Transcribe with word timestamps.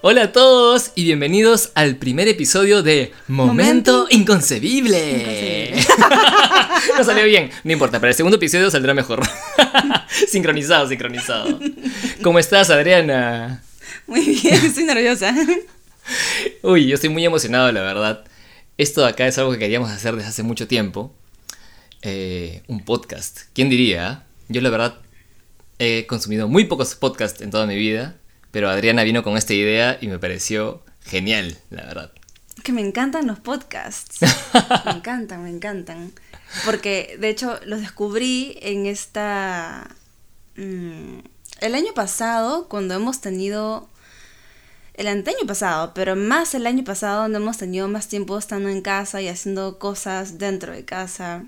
Hola 0.00 0.22
a 0.22 0.32
todos 0.32 0.92
y 0.94 1.02
bienvenidos 1.02 1.72
al 1.74 1.96
primer 1.96 2.28
episodio 2.28 2.84
de 2.84 3.10
Momento, 3.26 4.04
Momento 4.04 4.06
Inconcebible. 4.10 5.74
no 6.96 7.02
salió 7.02 7.24
bien, 7.24 7.50
no 7.64 7.72
importa, 7.72 7.98
para 7.98 8.10
el 8.10 8.14
segundo 8.14 8.36
episodio 8.36 8.70
saldrá 8.70 8.94
mejor. 8.94 9.26
sincronizado, 10.28 10.88
sincronizado. 10.88 11.58
¿Cómo 12.22 12.38
estás, 12.38 12.70
Adriana? 12.70 13.64
Muy 14.06 14.24
bien, 14.40 14.54
estoy 14.54 14.84
nerviosa. 14.84 15.34
Uy, 16.62 16.86
yo 16.86 16.94
estoy 16.94 17.10
muy 17.10 17.24
emocionado, 17.24 17.72
la 17.72 17.82
verdad. 17.82 18.24
Esto 18.76 19.00
de 19.00 19.08
acá 19.08 19.26
es 19.26 19.36
algo 19.38 19.50
que 19.50 19.58
queríamos 19.58 19.90
hacer 19.90 20.14
desde 20.14 20.28
hace 20.28 20.44
mucho 20.44 20.68
tiempo. 20.68 21.12
Eh, 22.02 22.62
un 22.68 22.84
podcast. 22.84 23.40
¿Quién 23.52 23.68
diría? 23.68 24.26
Yo 24.46 24.60
la 24.60 24.70
verdad 24.70 25.00
he 25.80 26.06
consumido 26.06 26.46
muy 26.46 26.66
pocos 26.66 26.94
podcasts 26.94 27.40
en 27.40 27.50
toda 27.50 27.66
mi 27.66 27.74
vida, 27.74 28.17
pero 28.50 28.68
Adriana 28.70 29.02
vino 29.04 29.22
con 29.22 29.36
esta 29.36 29.54
idea 29.54 29.98
y 30.00 30.08
me 30.08 30.18
pareció 30.18 30.82
genial, 31.04 31.58
la 31.70 31.84
verdad. 31.84 32.12
Que 32.62 32.72
me 32.72 32.80
encantan 32.80 33.26
los 33.26 33.38
podcasts. 33.38 34.18
Me 34.84 34.90
encantan, 34.92 35.44
me 35.44 35.50
encantan. 35.50 36.12
Porque 36.64 37.16
de 37.20 37.28
hecho 37.28 37.60
los 37.64 37.80
descubrí 37.80 38.58
en 38.62 38.86
esta... 38.86 39.88
mm, 40.56 41.18
el 41.60 41.74
año 41.74 41.94
pasado, 41.94 42.68
cuando 42.68 42.94
hemos 42.94 43.20
tenido... 43.20 43.88
El 44.94 45.06
anteaño 45.06 45.46
pasado, 45.46 45.94
pero 45.94 46.16
más 46.16 46.54
el 46.54 46.66
año 46.66 46.82
pasado, 46.82 47.22
donde 47.22 47.38
hemos 47.38 47.56
tenido 47.58 47.86
más 47.86 48.08
tiempo 48.08 48.36
estando 48.36 48.68
en 48.68 48.82
casa 48.82 49.22
y 49.22 49.28
haciendo 49.28 49.78
cosas 49.78 50.38
dentro 50.38 50.72
de 50.72 50.84
casa. 50.84 51.44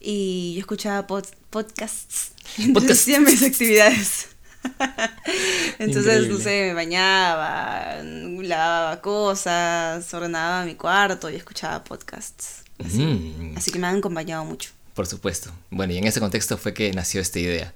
Y 0.00 0.52
yo 0.54 0.60
escuchaba 0.60 1.06
pod- 1.06 1.32
podcasts. 1.48 2.32
Podcasts. 2.74 3.08
mis 3.20 3.42
actividades. 3.42 4.28
Entonces, 5.78 6.28
no 6.28 6.38
sé, 6.38 6.68
me 6.68 6.74
bañaba, 6.74 7.96
lavaba 8.02 9.00
cosas, 9.00 10.12
ordenaba 10.14 10.64
mi 10.64 10.74
cuarto 10.74 11.30
y 11.30 11.36
escuchaba 11.36 11.82
podcasts. 11.84 12.62
Así, 12.84 13.02
Mm, 13.02 13.56
así 13.56 13.70
que 13.72 13.78
me 13.78 13.86
han 13.86 13.96
acompañado 13.98 14.44
mucho. 14.44 14.70
por 14.94 15.06
supuesto. 15.06 15.50
Bueno, 15.70 15.92
y 15.92 15.98
en 15.98 16.06
ese 16.06 16.18
contexto 16.20 16.58
fue 16.58 16.74
que 16.74 16.92
nació 16.92 17.20
esta 17.20 17.38
idea. 17.38 17.72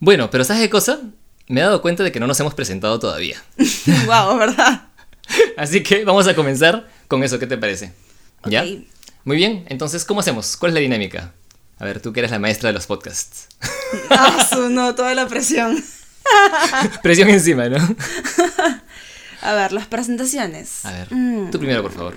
Bueno, 0.00 0.30
pero 0.30 0.44
¿sabes 0.44 0.62
qué 0.62 0.70
cosa? 0.70 1.00
Me 1.48 1.60
he 1.60 1.62
dado 1.64 1.80
cuenta 1.80 2.02
de 2.02 2.12
que 2.12 2.20
no 2.20 2.26
nos 2.26 2.38
hemos 2.40 2.52
presentado 2.54 2.98
todavía. 2.98 3.42
wow, 4.06 4.36
¿verdad? 4.38 4.88
Así 5.56 5.82
que 5.82 6.04
vamos 6.04 6.26
a 6.26 6.34
comenzar 6.34 6.88
con 7.08 7.22
eso, 7.24 7.38
¿qué 7.38 7.46
te 7.46 7.56
parece? 7.56 7.92
¿Ya? 8.44 8.64
Muy 9.24 9.36
bien, 9.36 9.64
entonces, 9.68 10.04
¿cómo 10.04 10.20
hacemos? 10.20 10.56
¿Cuál 10.56 10.70
es 10.70 10.74
la 10.74 10.80
dinámica? 10.80 11.32
A 11.78 11.84
ver, 11.84 12.00
tú 12.00 12.12
que 12.12 12.20
eres 12.20 12.30
la 12.30 12.38
maestra 12.38 12.68
de 12.68 12.74
los 12.74 12.86
podcasts. 12.86 13.48
Ah, 14.10 14.46
su, 14.48 14.68
no, 14.70 14.94
toda 14.94 15.14
la 15.14 15.26
presión. 15.28 15.82
Presión 17.02 17.28
encima, 17.30 17.68
¿no? 17.68 17.78
A 19.42 19.52
ver, 19.54 19.72
las 19.72 19.86
presentaciones. 19.86 20.84
A 20.84 20.92
ver, 20.92 21.08
Mm. 21.14 21.50
tú 21.50 21.58
primero, 21.58 21.82
por 21.82 21.92
favor. 21.92 22.16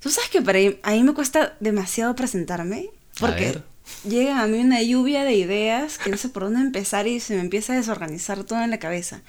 Tú 0.00 0.08
sabes 0.10 0.30
que 0.30 0.40
para 0.40 0.58
mí, 0.58 0.78
a 0.82 0.92
mí 0.92 1.02
me 1.02 1.12
cuesta 1.14 1.56
demasiado 1.60 2.14
presentarme. 2.14 2.88
Porque 3.18 3.60
llega 4.08 4.40
a 4.40 4.46
mí 4.46 4.58
una 4.60 4.80
lluvia 4.82 5.24
de 5.24 5.34
ideas 5.34 5.98
que 5.98 6.08
no 6.10 6.16
sé 6.16 6.28
por 6.30 6.44
dónde 6.44 6.60
empezar 6.60 7.06
y 7.06 7.20
se 7.20 7.34
me 7.34 7.40
empieza 7.40 7.74
a 7.74 7.76
desorganizar 7.76 8.42
todo 8.44 8.62
en 8.62 8.70
la 8.70 8.78
cabeza. 8.78 9.20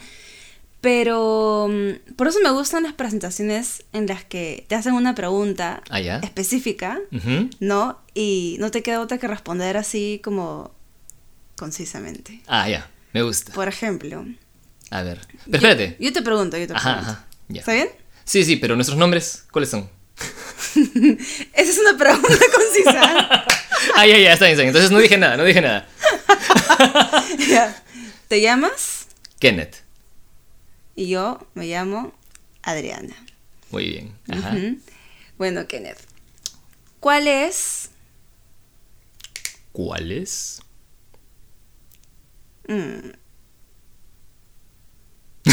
Pero 0.80 1.68
mm, 1.70 2.14
por 2.16 2.28
eso 2.30 2.40
me 2.42 2.52
gustan 2.52 2.84
las 2.84 2.94
presentaciones 2.94 3.84
en 3.92 4.08
las 4.08 4.24
que 4.24 4.66
te 4.70 4.76
hacen 4.76 4.94
una 4.94 5.14
pregunta 5.14 5.84
Ah, 5.90 6.00
específica. 6.00 7.00
¿no? 7.60 8.00
Y 8.14 8.56
no 8.60 8.72
te 8.72 8.82
queda 8.82 9.02
otra 9.02 9.18
que 9.18 9.28
responder 9.28 9.76
así 9.76 10.22
como 10.24 10.72
concisamente. 11.62 12.42
Ah, 12.48 12.68
ya, 12.68 12.90
me 13.14 13.22
gusta. 13.22 13.54
Por 13.54 13.68
ejemplo, 13.68 14.26
A 14.90 15.04
ver, 15.04 15.22
pero 15.46 15.58
espérate. 15.58 15.96
yo 16.00 16.12
te 16.12 16.24
pregunto, 16.24 16.58
yo 16.58 16.66
te 16.66 16.74
Ajá, 16.74 16.84
pregunto. 16.96 17.12
ajá. 17.12 17.28
¿Está 17.54 17.74
bien? 17.74 17.90
Sí, 18.26 18.44
sí, 18.44 18.56
pero 18.56 18.76
nuestros 18.76 18.98
nombres, 18.98 19.46
¿cuáles 19.52 19.70
son? 19.70 19.88
Esa 21.54 21.72
es 21.72 21.78
una 21.78 21.96
pregunta 21.98 22.46
concisa. 22.56 23.46
Ah, 23.96 24.06
ya, 24.06 24.16
ya, 24.18 24.34
está 24.34 24.46
bien, 24.46 24.54
está 24.54 24.62
bien. 24.62 24.68
Entonces 24.68 24.92
no 24.92 25.00
dije 25.00 25.18
nada, 25.18 25.38
no 25.38 25.44
dije 25.44 25.60
nada. 25.62 25.88
Ya. 27.50 27.84
¿Te 28.28 28.40
llamas? 28.42 29.08
Kenneth. 29.40 29.78
Y 30.96 31.10
yo 31.10 31.48
me 31.56 31.66
llamo 31.68 32.14
Adriana. 32.64 33.16
Muy 33.72 33.86
bien. 33.88 34.14
Ajá. 34.32 34.56
Bueno, 35.38 35.68
Kenneth. 35.68 35.98
¿Cuál 37.00 37.28
es? 37.28 37.90
¿Cuáles? 39.72 40.61
Mm, 42.72 43.12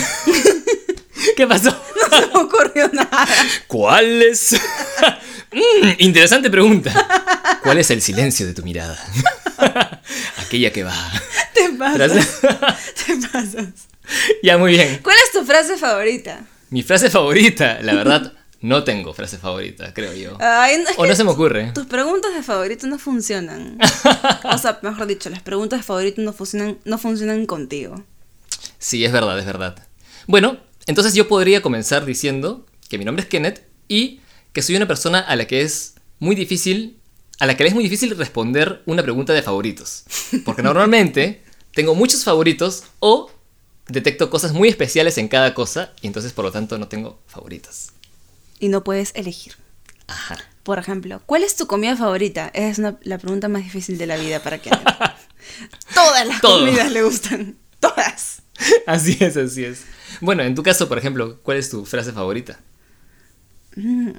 ¿Qué 1.37 1.47
pasó? 1.49 1.71
no 1.71 2.17
se 2.17 2.27
me 2.27 2.41
ocurrió 2.41 2.89
nada. 2.93 3.27
¿Cuáles? 3.67 4.57
Mm, 5.51 5.93
interesante 6.01 6.51
pregunta. 6.51 6.93
¿Cuál 7.63 7.79
es 7.79 7.91
el 7.91 8.03
silencio 8.03 8.47
de 8.47 8.53
tu 8.53 8.63
mirada? 8.63 8.99
Aquella 10.37 10.71
que 10.71 10.85
va. 10.85 10.95
Te 11.55 11.71
pasas. 11.71 12.41
Te 13.07 13.17
pasas. 13.33 13.89
ya, 14.43 14.59
muy 14.59 14.73
bien. 14.73 15.01
¿Cuál 15.03 15.17
es 15.25 15.33
tu 15.33 15.47
frase 15.47 15.79
favorita? 15.79 16.41
Mi 16.69 16.83
frase 16.83 17.09
favorita, 17.09 17.79
la 17.81 17.95
verdad, 17.95 18.35
no 18.61 18.83
tengo 18.85 19.13
frase 19.15 19.39
favorita, 19.39 19.95
creo 19.95 20.13
yo. 20.15 20.37
Ay, 20.41 20.79
no, 20.79 20.91
O 20.97 21.07
no 21.07 21.15
se 21.15 21.25
me 21.25 21.31
ocurre. 21.31 21.73
Tus 21.73 21.87
preguntas 21.87 22.35
de 22.35 22.43
favorito 22.43 22.87
no 22.87 22.99
funcionan. 22.99 23.79
o 24.45 24.59
sea, 24.59 24.81
mejor 24.83 25.07
dicho, 25.07 25.31
las 25.31 25.43
preguntas 25.43 25.81
de 25.81 25.85
favorito 25.85 26.21
no 26.23 26.33
funcionan, 26.33 26.79
no 26.85 26.99
funcionan 26.99 27.47
contigo. 27.47 28.05
Sí, 28.79 29.05
es 29.05 29.13
verdad, 29.13 29.39
es 29.39 29.47
verdad. 29.47 29.87
Bueno, 30.27 30.59
entonces 30.87 31.15
yo 31.15 31.29
podría 31.29 31.63
comenzar 31.63 32.05
diciendo 32.05 32.67
que 32.89 32.99
mi 32.99 33.05
nombre 33.05 33.23
es 33.23 33.29
Kenneth 33.29 33.63
y 33.87 34.21
que 34.53 34.63
soy 34.63 34.77
una 34.77 34.89
persona 34.89 35.21
a 35.21 35.37
la 35.37 35.47
que 35.47 35.63
es 35.63 35.95
muy 36.19 36.35
difícil, 36.35 36.99
a 37.39 37.47
la 37.47 37.57
que 37.57 37.63
le 37.63 37.69
es 37.69 37.75
muy 37.75 37.85
difícil 37.85 38.17
responder 38.17 38.83
una 38.87 39.03
pregunta 39.03 39.33
de 39.33 39.43
favoritos. 39.43 40.05
Porque 40.45 40.63
normalmente 40.63 41.45
tengo 41.75 41.95
muchos 41.95 42.25
favoritos 42.25 42.85
o 42.99 43.31
detecto 43.87 44.31
cosas 44.31 44.53
muy 44.53 44.69
especiales 44.69 45.17
en 45.19 45.29
cada 45.29 45.55
cosa 45.55 45.93
y 46.03 46.09
entonces 46.09 46.33
por 46.33 46.45
lo 46.45 46.53
tanto 46.53 46.77
no 46.79 46.89
tengo 46.89 47.21
favoritos. 47.27 47.91
Y 48.61 48.69
no 48.69 48.83
puedes 48.85 49.13
elegir. 49.15 49.55
Ajá. 50.07 50.37
Por 50.63 50.79
ejemplo, 50.79 51.23
¿cuál 51.27 51.45
es 51.45 51.57
tu 51.57 51.67
comida 51.67 51.97
favorita? 51.97 52.51
Esa 52.55 52.69
es 52.69 52.79
una- 52.79 52.99
la 53.03 53.19
pregunta 53.19 53.49
más 53.49 53.63
difícil 53.63 53.97
de 53.99 54.07
la 54.07 54.17
vida 54.17 54.43
para 54.43 54.59
Kenneth. 54.59 54.85
Todas 55.95 56.27
las 56.27 56.41
Todo. 56.41 56.61
comidas 56.61 56.91
le 56.93 57.03
gustan. 57.03 57.57
Todas. 57.81 58.43
Así 58.87 59.17
es, 59.21 59.37
así 59.37 59.65
es. 59.65 59.85
Bueno, 60.21 60.43
en 60.43 60.55
tu 60.57 60.63
caso, 60.65 60.89
por 60.89 60.99
ejemplo, 60.99 61.41
¿cuál 61.43 61.59
es 61.59 61.71
tu 61.71 61.85
frase 61.87 62.13
favorita? 62.13 62.59
Mm. 63.77 64.11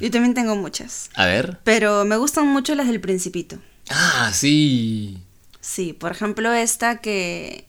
Yo 0.00 0.10
también 0.10 0.34
tengo 0.34 0.56
muchas. 0.56 1.10
A 1.14 1.26
ver. 1.26 1.58
Pero 1.64 2.04
me 2.04 2.16
gustan 2.16 2.46
mucho 2.48 2.74
las 2.74 2.86
del 2.88 3.00
principito. 3.00 3.58
Ah, 3.90 4.30
sí. 4.34 5.18
Sí, 5.60 5.92
por 5.92 6.12
ejemplo, 6.12 6.52
esta 6.52 7.00
que. 7.00 7.66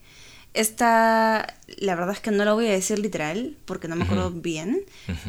Esta, 0.53 1.55
la 1.77 1.95
verdad 1.95 2.13
es 2.13 2.19
que 2.19 2.31
no 2.31 2.45
la 2.45 2.53
voy 2.53 2.67
a 2.67 2.71
decir 2.71 2.99
literal, 2.99 3.57
porque 3.65 3.87
no 3.87 3.95
me 3.95 4.03
acuerdo 4.03 4.29
bien, 4.31 4.81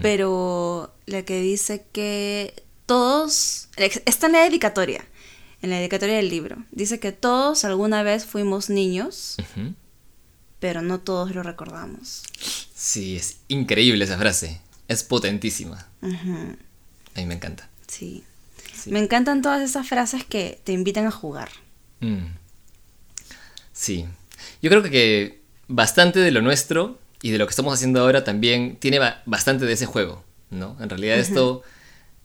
pero 0.03 0.95
la 1.07 1.23
que 1.25 1.41
dice 1.41 1.85
que 1.93 2.63
todos. 2.87 3.69
Está 3.77 4.27
en 4.27 4.33
la 4.33 4.43
dedicatoria, 4.45 5.05
en 5.63 5.71
la 5.71 5.77
dedicatoria 5.77 6.17
del 6.17 6.29
libro. 6.29 6.59
Dice 6.73 7.01
que 7.01 7.13
todos 7.13 7.65
alguna 7.65 8.03
vez 8.03 8.27
fuimos 8.27 8.69
niños, 8.69 9.37
pero 10.61 10.83
no 10.83 11.01
todos 11.01 11.35
lo 11.35 11.43
recordamos. 11.43 12.23
Sí, 12.75 13.17
es 13.17 13.39
increíble 13.49 14.05
esa 14.05 14.19
frase. 14.19 14.61
Es 14.89 15.03
potentísima. 15.03 15.89
A 16.03 17.21
mí 17.21 17.27
me 17.27 17.35
encanta. 17.35 17.69
sí. 17.87 18.25
Sí. 18.75 18.91
Me 18.91 18.99
encantan 18.99 19.41
todas 19.41 19.63
esas 19.63 19.89
frases 19.89 20.25
que 20.25 20.61
te 20.65 20.73
invitan 20.73 21.07
a 21.07 21.11
jugar. 21.11 21.49
Mm. 22.01 22.27
Sí. 23.73 24.05
Yo 24.65 24.71
creo 24.71 24.83
que, 24.83 25.43
bastante 25.69 26.21
de 26.21 26.31
lo 26.31 26.41
nuestro 26.41 26.97
y 27.21 27.33
de 27.33 27.37
lo 27.37 27.47
que 27.47 27.51
estamos 27.51 27.75
haciendo 27.75 28.01
ahora 28.01 28.25
también 28.25 28.77
tiene 28.77 28.99
ba- 28.99 29.23
bastante 29.27 29.67
de 29.67 29.75
ese 29.75 29.85
juego, 29.85 30.25
¿no? 30.49 30.79
En 30.81 30.89
realidad 30.89 31.19
esto 31.19 31.61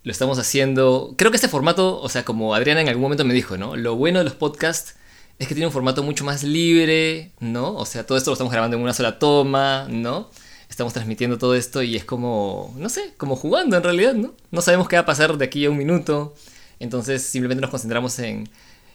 lo 0.04 0.12
estamos 0.14 0.40
haciendo... 0.40 1.16
Creo 1.18 1.32
que 1.32 1.36
este 1.36 1.50
formato, 1.50 2.00
o 2.00 2.08
sea, 2.08 2.24
como 2.24 2.56
Adriana 2.56 2.80
en 2.80 2.88
algún 2.88 3.02
momento 3.02 3.26
me 3.26 3.34
dijo, 3.34 3.58
¿no? 3.58 3.76
Lo 3.76 3.98
bueno 3.98 4.20
de 4.20 4.24
los 4.24 4.36
podcasts 4.36 4.96
es 5.38 5.50
que 5.50 5.54
tiene 5.54 5.68
un 5.68 5.74
formato 5.74 6.02
mucho 6.02 6.24
más 6.24 6.44
libre, 6.44 7.34
¿no? 7.42 7.76
O 7.76 7.86
sea, 7.86 8.06
todo 8.06 8.18
esto 8.18 8.30
lo 8.32 8.36
estamos 8.36 8.54
grabando 8.54 8.78
en 8.78 8.84
una 8.84 8.94
sola 8.94 9.20
toma, 9.20 9.86
¿no? 9.90 10.30
Estamos 10.70 10.94
transmitiendo 10.94 11.38
todo 11.38 11.56
esto 11.56 11.84
y 11.84 11.98
es 11.98 12.06
como, 12.06 12.74
no 12.78 12.88
sé, 12.88 13.16
como 13.18 13.36
jugando 13.36 13.76
en 13.76 13.84
realidad, 13.84 14.14
¿no? 14.14 14.34
No 14.50 14.62
sabemos 14.62 14.88
qué 14.88 14.96
va 14.96 15.02
a 15.02 15.06
pasar 15.06 15.38
de 15.38 15.44
aquí 15.44 15.66
a 15.66 15.70
un 15.70 15.78
minuto. 15.78 16.34
Entonces 16.80 17.22
simplemente 17.22 17.60
nos 17.60 17.70
concentramos 17.70 18.18
en, 18.20 18.48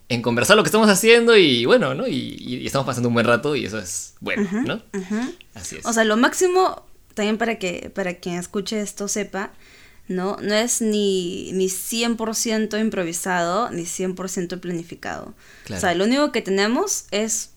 en 0.08 0.22
conversar 0.22 0.56
lo 0.56 0.62
que 0.62 0.68
estamos 0.68 0.88
haciendo 0.88 1.36
y 1.36 1.64
bueno, 1.64 1.94
¿no? 1.94 2.06
Y, 2.06 2.36
y 2.38 2.66
estamos 2.66 2.86
pasando 2.86 3.08
un 3.08 3.14
buen 3.14 3.26
rato 3.26 3.56
y 3.56 3.64
eso 3.64 3.78
es 3.78 4.14
bueno, 4.20 4.48
¿no? 4.64 4.82
Así 5.54 5.76
es. 5.76 5.86
O 5.86 5.92
sea, 5.92 6.04
lo 6.04 6.16
máximo, 6.16 6.84
también 7.14 7.38
para 7.38 7.58
que 7.58 7.90
para 7.94 8.14
quien 8.14 8.36
escuche 8.36 8.80
esto 8.80 9.08
sepa, 9.08 9.52
¿no? 10.08 10.36
No 10.42 10.54
es 10.54 10.82
ni, 10.82 11.52
ni 11.52 11.66
100% 11.66 12.80
improvisado, 12.80 13.70
ni 13.70 13.82
100% 13.82 14.60
planificado. 14.60 15.34
Claro. 15.64 15.78
O 15.78 15.80
sea, 15.80 15.94
lo 15.94 16.04
único 16.04 16.32
que 16.32 16.42
tenemos 16.42 17.06
es 17.10 17.52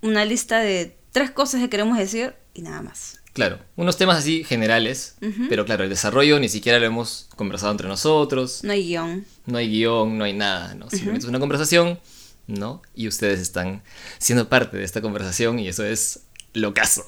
una 0.00 0.24
lista 0.24 0.60
de 0.60 0.96
tres 1.10 1.30
cosas 1.30 1.60
que 1.60 1.68
queremos 1.68 1.98
decir 1.98 2.34
y 2.54 2.62
nada 2.62 2.82
más. 2.82 3.17
Claro, 3.38 3.60
unos 3.76 3.96
temas 3.96 4.18
así 4.18 4.42
generales, 4.42 5.14
pero 5.48 5.64
claro, 5.64 5.84
el 5.84 5.90
desarrollo 5.90 6.40
ni 6.40 6.48
siquiera 6.48 6.80
lo 6.80 6.86
hemos 6.86 7.28
conversado 7.36 7.70
entre 7.70 7.86
nosotros. 7.86 8.64
No 8.64 8.72
hay 8.72 8.88
guion. 8.88 9.24
No 9.46 9.58
hay 9.58 9.70
guion, 9.70 10.18
no 10.18 10.24
hay 10.24 10.32
nada, 10.32 10.74
¿no? 10.74 10.90
Simplemente 10.90 11.26
es 11.26 11.28
una 11.28 11.38
conversación, 11.38 12.00
¿no? 12.48 12.82
Y 12.96 13.06
ustedes 13.06 13.38
están 13.38 13.84
siendo 14.18 14.48
parte 14.48 14.76
de 14.76 14.82
esta 14.82 15.00
conversación 15.00 15.60
y 15.60 15.68
eso 15.68 15.84
es 15.84 16.22
locazo. 16.52 17.06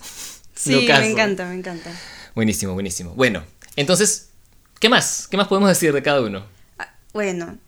Sí, 0.55 0.87
me 0.87 1.11
encanta, 1.11 1.47
me 1.47 1.57
encanta. 1.57 1.91
Buenísimo, 2.37 2.75
buenísimo. 2.75 3.13
Bueno, 3.17 3.43
entonces, 3.75 4.31
¿qué 4.79 4.89
más? 4.89 5.27
¿Qué 5.29 5.37
más 5.37 5.49
podemos 5.49 5.69
decir 5.69 5.93
de 5.93 6.01
cada 6.01 6.21
uno? 6.21 6.47
Ah, 6.79 6.95
bueno, 7.13 7.59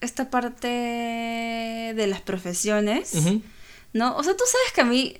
esta 0.00 0.30
parte 0.30 0.68
de 0.68 2.06
las 2.06 2.22
profesiones, 2.22 3.12
¿no? 3.92 4.16
O 4.16 4.22
sea, 4.22 4.34
tú 4.34 4.44
sabes 4.50 4.72
que 4.74 4.80
a 4.80 4.84
mí 4.86 5.18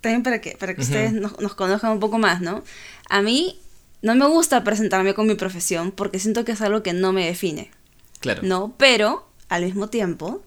también 0.00 0.22
para 0.22 0.40
que, 0.40 0.56
para 0.58 0.74
que 0.74 0.82
ustedes 0.82 1.12
nos, 1.12 1.38
nos, 1.40 1.54
conozcan 1.54 1.92
un 1.92 2.00
poco 2.00 2.18
más, 2.18 2.40
¿no? 2.40 2.62
A 3.08 3.22
mí 3.22 3.60
no 4.02 4.14
me 4.14 4.26
gusta 4.26 4.62
presentarme 4.64 5.14
con 5.14 5.26
mi 5.26 5.34
profesión 5.34 5.90
porque 5.90 6.18
siento 6.18 6.44
que 6.44 6.52
es 6.52 6.60
algo 6.60 6.82
que 6.82 6.92
no 6.92 7.12
me 7.12 7.26
define. 7.26 7.70
Claro. 8.20 8.42
¿No? 8.42 8.74
Pero, 8.78 9.28
al 9.48 9.64
mismo 9.64 9.88
tiempo, 9.88 10.42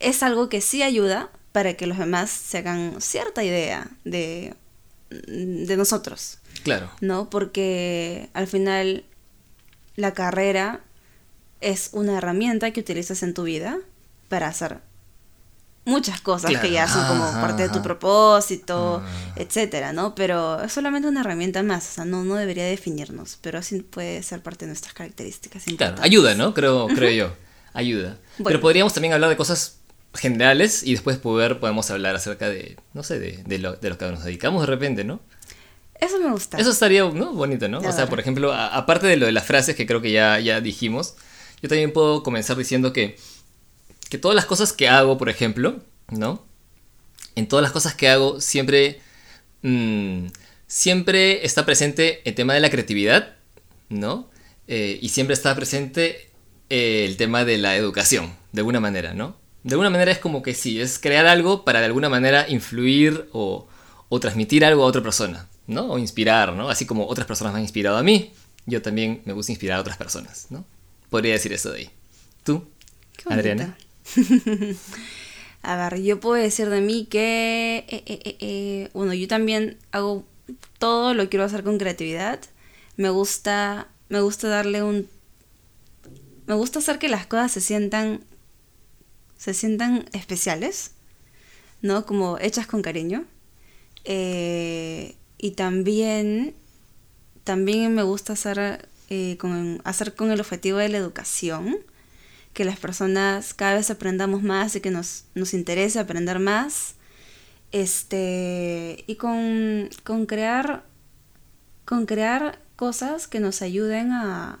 es 0.00 0.22
algo 0.22 0.48
que 0.48 0.60
sí 0.60 0.82
ayuda 0.82 1.30
para 1.52 1.74
que 1.74 1.86
los 1.86 1.98
demás 1.98 2.30
se 2.30 2.58
hagan 2.58 3.00
cierta 3.00 3.44
idea 3.44 3.88
de, 4.04 4.54
de 5.10 5.76
nosotros. 5.76 6.38
Claro. 6.64 6.90
¿No? 7.00 7.30
Porque 7.30 8.28
al 8.34 8.46
final 8.46 9.04
la 9.96 10.14
carrera 10.14 10.80
es 11.60 11.90
una 11.92 12.18
herramienta 12.18 12.70
que 12.72 12.80
utilizas 12.80 13.22
en 13.22 13.34
tu 13.34 13.44
vida 13.44 13.78
para 14.28 14.48
hacer 14.48 14.80
muchas 15.84 16.20
cosas 16.20 16.52
que 16.60 16.70
ya 16.70 16.86
son 16.86 17.06
como 17.06 17.32
parte 17.40 17.64
de 17.64 17.68
tu 17.68 17.82
propósito, 17.82 19.02
ah. 19.04 19.34
etcétera, 19.36 19.92
¿no? 19.92 20.14
Pero 20.14 20.62
es 20.62 20.72
solamente 20.72 21.08
una 21.08 21.20
herramienta 21.20 21.62
más, 21.62 21.88
o 21.90 21.94
sea, 21.94 22.04
no, 22.04 22.24
no 22.24 22.36
debería 22.36 22.64
definirnos, 22.64 23.38
pero 23.40 23.58
así 23.58 23.80
puede 23.80 24.22
ser 24.22 24.42
parte 24.42 24.64
de 24.64 24.68
nuestras 24.68 24.94
características. 24.94 25.64
Claro, 25.76 25.96
ayuda, 26.00 26.34
¿no? 26.34 26.54
Creo, 26.54 26.86
creo 26.88 27.10
yo, 27.10 27.34
ayuda. 27.72 28.18
Pero 28.44 28.60
podríamos 28.60 28.94
también 28.94 29.12
hablar 29.14 29.30
de 29.30 29.36
cosas 29.36 29.78
generales 30.14 30.82
y 30.82 30.92
después 30.92 31.16
poder, 31.16 31.58
podemos 31.58 31.90
hablar 31.90 32.14
acerca 32.14 32.48
de, 32.48 32.76
no 32.92 33.02
sé, 33.02 33.18
de, 33.18 33.42
de, 33.44 33.58
lo, 33.58 33.74
de 33.74 33.90
lo 33.90 33.98
que 33.98 34.06
nos 34.06 34.24
dedicamos 34.24 34.60
de 34.62 34.66
repente, 34.66 35.04
¿no? 35.04 35.20
Eso 36.02 36.18
me 36.18 36.30
gusta. 36.30 36.58
Eso 36.58 36.70
estaría 36.70 37.04
¿no? 37.04 37.32
bonito, 37.32 37.68
¿no? 37.68 37.78
o 37.78 37.92
sea, 37.92 38.08
por 38.08 38.18
ejemplo, 38.18 38.52
aparte 38.52 39.06
de 39.06 39.16
lo 39.16 39.26
de 39.26 39.32
las 39.32 39.44
frases 39.44 39.76
que 39.76 39.86
creo 39.86 40.02
que 40.02 40.10
ya, 40.10 40.40
ya 40.40 40.60
dijimos, 40.60 41.14
yo 41.62 41.68
también 41.68 41.92
puedo 41.92 42.24
comenzar 42.24 42.56
diciendo 42.56 42.92
que 42.92 43.16
que 44.12 44.18
todas 44.18 44.34
las 44.34 44.44
cosas 44.44 44.74
que 44.74 44.90
hago, 44.90 45.16
por 45.16 45.30
ejemplo, 45.30 45.80
¿no? 46.10 46.44
En 47.34 47.48
todas 47.48 47.62
las 47.62 47.72
cosas 47.72 47.94
que 47.94 48.10
hago 48.10 48.42
siempre, 48.42 49.00
mm, 49.62 50.26
siempre 50.66 51.46
está 51.46 51.64
presente 51.64 52.20
el 52.26 52.34
tema 52.34 52.52
de 52.52 52.60
la 52.60 52.68
creatividad, 52.68 53.36
¿no? 53.88 54.28
Eh, 54.68 54.98
y 55.00 55.08
siempre 55.08 55.32
está 55.32 55.54
presente 55.54 56.28
eh, 56.68 57.06
el 57.08 57.16
tema 57.16 57.46
de 57.46 57.56
la 57.56 57.74
educación, 57.74 58.34
de 58.52 58.60
alguna 58.60 58.80
manera, 58.80 59.14
¿no? 59.14 59.34
De 59.62 59.72
alguna 59.72 59.88
manera 59.88 60.12
es 60.12 60.18
como 60.18 60.42
que 60.42 60.52
sí, 60.52 60.78
es 60.78 60.98
crear 60.98 61.26
algo 61.26 61.64
para 61.64 61.80
de 61.80 61.86
alguna 61.86 62.10
manera 62.10 62.44
influir 62.50 63.30
o, 63.32 63.66
o 64.10 64.20
transmitir 64.20 64.62
algo 64.62 64.82
a 64.82 64.88
otra 64.88 65.02
persona, 65.02 65.48
¿no? 65.66 65.90
O 65.90 65.98
inspirar, 65.98 66.52
¿no? 66.52 66.68
Así 66.68 66.84
como 66.84 67.06
otras 67.06 67.26
personas 67.26 67.54
me 67.54 67.60
han 67.60 67.64
inspirado 67.64 67.96
a 67.96 68.02
mí, 68.02 68.34
yo 68.66 68.82
también 68.82 69.22
me 69.24 69.32
gusta 69.32 69.52
inspirar 69.52 69.78
a 69.78 69.80
otras 69.80 69.96
personas, 69.96 70.48
¿no? 70.50 70.66
Podría 71.08 71.32
decir 71.32 71.54
eso 71.54 71.70
de 71.70 71.78
ahí. 71.78 71.90
¿Tú, 72.44 72.68
Adriana? 73.24 73.74
a 75.62 75.76
ver, 75.76 76.02
yo 76.02 76.20
puedo 76.20 76.42
decir 76.42 76.68
de 76.68 76.80
mí 76.80 77.06
que, 77.06 77.84
eh, 77.88 78.02
eh, 78.06 78.36
eh, 78.40 78.90
bueno, 78.94 79.14
yo 79.14 79.28
también 79.28 79.78
hago 79.92 80.24
todo 80.78 81.14
lo 81.14 81.28
quiero 81.28 81.44
hacer 81.44 81.62
con 81.64 81.78
creatividad. 81.78 82.40
Me 82.96 83.10
gusta, 83.10 83.88
me 84.08 84.20
gusta 84.20 84.48
darle 84.48 84.82
un, 84.82 85.08
me 86.46 86.54
gusta 86.54 86.80
hacer 86.80 86.98
que 86.98 87.08
las 87.08 87.26
cosas 87.26 87.52
se 87.52 87.60
sientan, 87.60 88.22
se 89.38 89.54
sientan 89.54 90.04
especiales, 90.12 90.92
¿no? 91.80 92.06
Como 92.06 92.38
hechas 92.38 92.66
con 92.66 92.82
cariño. 92.82 93.24
y 94.04 95.50
también, 95.56 96.54
también 97.44 97.94
me 97.94 98.02
gusta 98.02 98.34
hacer, 98.34 98.88
con, 99.38 99.80
hacer 99.84 100.14
con 100.14 100.30
el 100.30 100.40
objetivo 100.40 100.78
de 100.78 100.88
la 100.88 100.98
educación 100.98 101.78
que 102.52 102.64
las 102.64 102.78
personas 102.78 103.54
cada 103.54 103.74
vez 103.74 103.90
aprendamos 103.90 104.42
más 104.42 104.76
y 104.76 104.80
que 104.80 104.90
nos, 104.90 105.24
nos 105.34 105.54
interese 105.54 105.98
aprender 105.98 106.38
más. 106.38 106.94
Este, 107.70 109.04
y 109.06 109.16
con, 109.16 109.88
con, 110.04 110.26
crear, 110.26 110.84
con 111.86 112.04
crear 112.04 112.60
cosas 112.76 113.26
que 113.26 113.40
nos 113.40 113.62
ayuden 113.62 114.12
a, 114.12 114.58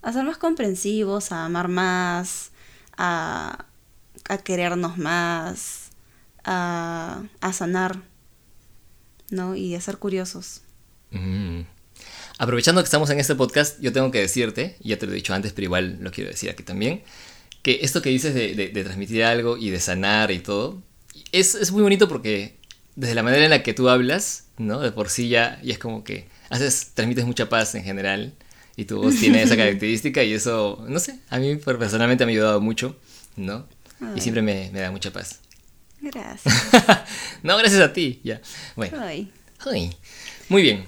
a 0.00 0.12
ser 0.12 0.24
más 0.24 0.38
comprensivos, 0.38 1.32
a 1.32 1.44
amar 1.44 1.68
más, 1.68 2.52
a, 2.96 3.66
a 4.28 4.38
querernos 4.38 4.96
más, 4.96 5.90
a, 6.44 7.22
a 7.40 7.52
sanar, 7.52 8.00
¿no? 9.30 9.54
Y 9.54 9.74
a 9.74 9.80
ser 9.80 9.98
curiosos. 9.98 10.62
Mm. 11.10 11.62
Aprovechando 12.38 12.80
que 12.80 12.86
estamos 12.86 13.10
en 13.10 13.20
este 13.20 13.34
podcast, 13.34 13.80
yo 13.80 13.92
tengo 13.92 14.10
que 14.10 14.20
decirte, 14.20 14.76
ya 14.80 14.98
te 14.98 15.06
lo 15.06 15.12
he 15.12 15.16
dicho 15.16 15.34
antes, 15.34 15.52
pero 15.52 15.66
igual 15.66 15.98
lo 16.00 16.10
quiero 16.10 16.30
decir 16.30 16.50
aquí 16.50 16.62
también, 16.62 17.02
que 17.64 17.78
esto 17.80 18.02
que 18.02 18.10
dices 18.10 18.34
de, 18.34 18.84
transmitir 18.84 19.24
algo 19.24 19.56
y 19.56 19.70
de 19.70 19.80
sanar 19.80 20.30
y 20.30 20.38
todo, 20.38 20.82
es, 21.32 21.72
muy 21.72 21.82
bonito 21.82 22.08
porque 22.08 22.58
desde 22.94 23.14
la 23.14 23.22
manera 23.22 23.42
en 23.42 23.50
la 23.50 23.62
que 23.62 23.72
tú 23.72 23.88
hablas, 23.88 24.44
¿no? 24.58 24.80
De 24.80 24.92
por 24.92 25.08
sí 25.08 25.30
ya, 25.30 25.58
y 25.62 25.70
es 25.70 25.78
como 25.78 26.04
que 26.04 26.28
haces, 26.50 26.90
transmites 26.92 27.24
mucha 27.24 27.48
paz 27.48 27.74
en 27.74 27.82
general 27.82 28.34
y 28.76 28.84
tu 28.84 28.98
voz 29.02 29.16
tiene 29.16 29.42
esa 29.42 29.56
característica 29.56 30.22
y 30.22 30.34
eso, 30.34 30.84
no 30.86 30.98
sé, 30.98 31.18
a 31.30 31.38
mí 31.38 31.56
personalmente 31.56 32.26
me 32.26 32.32
ha 32.32 32.34
ayudado 32.34 32.60
mucho, 32.60 32.96
¿no? 33.34 33.66
Y 34.14 34.20
siempre 34.20 34.42
me, 34.42 34.70
da 34.70 34.90
mucha 34.90 35.10
paz. 35.10 35.40
Gracias. 36.02 36.54
no, 37.42 37.56
gracias 37.56 37.80
a 37.80 37.94
ti, 37.94 38.20
ya. 38.22 38.42
Bueno. 38.76 38.98
Muy 40.50 40.60
bien. 40.60 40.84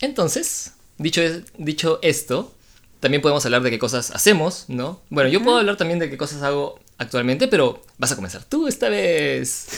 Entonces, 0.00 0.72
dicho, 0.98 1.22
dicho 1.58 2.00
esto, 2.02 2.55
también 3.00 3.22
podemos 3.22 3.44
hablar 3.44 3.62
de 3.62 3.70
qué 3.70 3.78
cosas 3.78 4.10
hacemos, 4.10 4.64
¿no? 4.68 5.00
Bueno, 5.10 5.28
yo 5.28 5.42
puedo 5.42 5.58
hablar 5.58 5.76
también 5.76 5.98
de 5.98 6.10
qué 6.10 6.16
cosas 6.16 6.42
hago 6.42 6.80
actualmente, 6.98 7.48
pero 7.48 7.82
vas 7.98 8.12
a 8.12 8.16
comenzar 8.16 8.44
tú 8.44 8.68
esta 8.68 8.88
vez. 8.88 9.68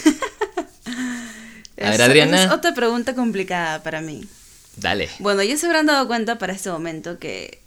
a 1.82 1.90
ver, 1.90 2.02
Adriana. 2.02 2.44
es 2.44 2.50
otra 2.50 2.74
pregunta 2.74 3.14
complicada 3.14 3.82
para 3.82 4.00
mí. 4.00 4.26
Dale. 4.76 5.10
Bueno, 5.18 5.42
ya 5.42 5.56
se 5.56 5.66
habrán 5.66 5.86
dado 5.86 6.06
cuenta 6.06 6.38
para 6.38 6.52
este 6.52 6.70
momento 6.70 7.18
que 7.18 7.62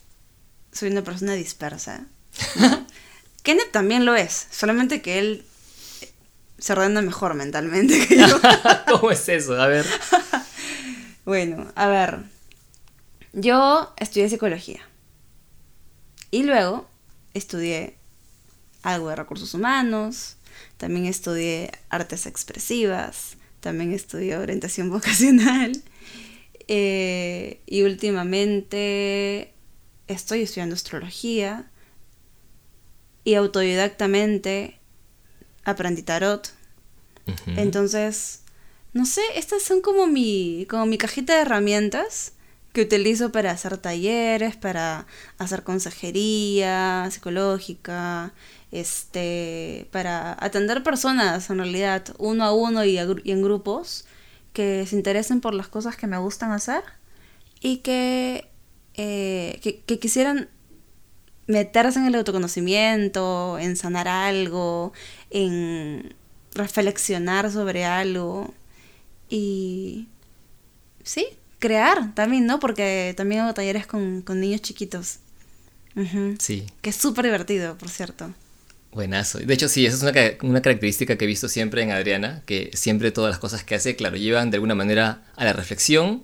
soy 0.71 0.89
una 0.89 1.03
persona 1.03 1.33
dispersa. 1.33 2.05
Kenneth 3.43 3.71
también 3.71 4.05
lo 4.05 4.15
es, 4.15 4.47
solamente 4.51 5.01
que 5.01 5.19
él 5.19 5.45
se 6.57 6.73
ordena 6.73 7.01
mejor 7.01 7.33
mentalmente 7.33 8.07
que 8.07 8.17
yo. 8.17 8.39
¿Cómo 8.89 9.11
es 9.11 9.27
eso? 9.27 9.59
A 9.59 9.67
ver. 9.67 9.85
bueno, 11.25 11.71
a 11.75 11.87
ver. 11.87 12.19
Yo 13.33 13.93
estudié 13.97 14.29
psicología. 14.29 14.81
Y 16.31 16.43
luego 16.43 16.87
estudié 17.33 17.97
algo 18.83 19.09
de 19.09 19.15
recursos 19.15 19.53
humanos, 19.53 20.37
también 20.77 21.05
estudié 21.05 21.71
artes 21.89 22.25
expresivas, 22.25 23.37
también 23.59 23.91
estudié 23.91 24.37
orientación 24.37 24.89
vocacional 24.91 25.71
eh, 26.67 27.61
y 27.65 27.83
últimamente 27.83 29.53
estoy 30.07 30.41
estudiando 30.41 30.75
astrología 30.75 31.69
y 33.23 33.35
autodidactamente 33.35 34.79
aprendí 35.63 36.01
tarot. 36.01 36.53
Entonces, 37.55 38.41
no 38.93 39.05
sé, 39.05 39.21
estas 39.35 39.61
son 39.63 39.81
como 39.81 40.07
mi, 40.07 40.65
como 40.69 40.85
mi 40.85 40.97
cajita 40.97 41.35
de 41.35 41.41
herramientas 41.41 42.33
que 42.73 42.81
utilizo 42.81 43.31
para 43.31 43.51
hacer 43.51 43.77
talleres, 43.77 44.55
para 44.55 45.05
hacer 45.37 45.63
consejería 45.63 47.07
psicológica, 47.11 48.33
este, 48.71 49.87
para 49.91 50.33
atender 50.43 50.83
personas 50.83 51.49
en 51.49 51.57
realidad 51.57 52.03
uno 52.17 52.45
a 52.45 52.53
uno 52.53 52.85
y, 52.85 52.97
en 52.97 53.41
grupos 53.41 54.05
que 54.53 54.85
se 54.87 54.95
interesen 54.95 55.41
por 55.41 55.53
las 55.53 55.67
cosas 55.67 55.97
que 55.97 56.07
me 56.07 56.17
gustan 56.17 56.51
hacer 56.51 56.83
y 57.59 57.81
eh, 57.85 59.59
que, 59.61 59.81
que 59.85 59.99
quisieran 59.99 60.49
meterse 61.47 61.99
en 61.99 62.05
el 62.05 62.15
autoconocimiento, 62.15 63.59
en 63.59 63.75
sanar 63.75 64.07
algo, 64.07 64.93
en 65.29 66.15
reflexionar 66.53 67.51
sobre 67.51 67.85
algo. 67.85 68.53
Y 69.29 70.07
sí, 71.03 71.27
crear 71.61 72.13
también, 72.15 72.45
¿no? 72.45 72.59
Porque 72.59 73.13
también 73.15 73.41
hago 73.41 73.53
talleres 73.53 73.87
con, 73.87 74.25
niños 74.41 74.61
chiquitos. 74.61 75.19
Sí. 76.39 76.65
Que 76.81 76.89
es 76.89 76.95
súper 76.97 77.25
divertido, 77.25 77.77
por 77.77 77.87
cierto. 77.89 78.33
Buenazo. 78.91 79.37
De 79.39 79.53
hecho, 79.53 79.69
sí, 79.69 79.85
esa 79.85 79.95
es 79.95 80.01
una, 80.03 80.11
ca- 80.11 80.33
una 80.41 80.61
característica 80.61 81.17
que 81.17 81.23
he 81.23 81.27
visto 81.27 81.47
siempre 81.47 81.81
en 81.83 81.91
Adriana, 81.91 82.41
que 82.45 82.71
siempre 82.73 83.11
todas 83.11 83.29
las 83.31 83.39
cosas 83.39 83.63
que 83.63 83.75
hace, 83.75 83.95
claro, 83.95 84.17
llevan 84.17 84.51
de 84.51 84.57
alguna 84.57 84.75
manera 84.75 85.23
a 85.37 85.45
la 85.45 85.53
reflexión, 85.53 86.23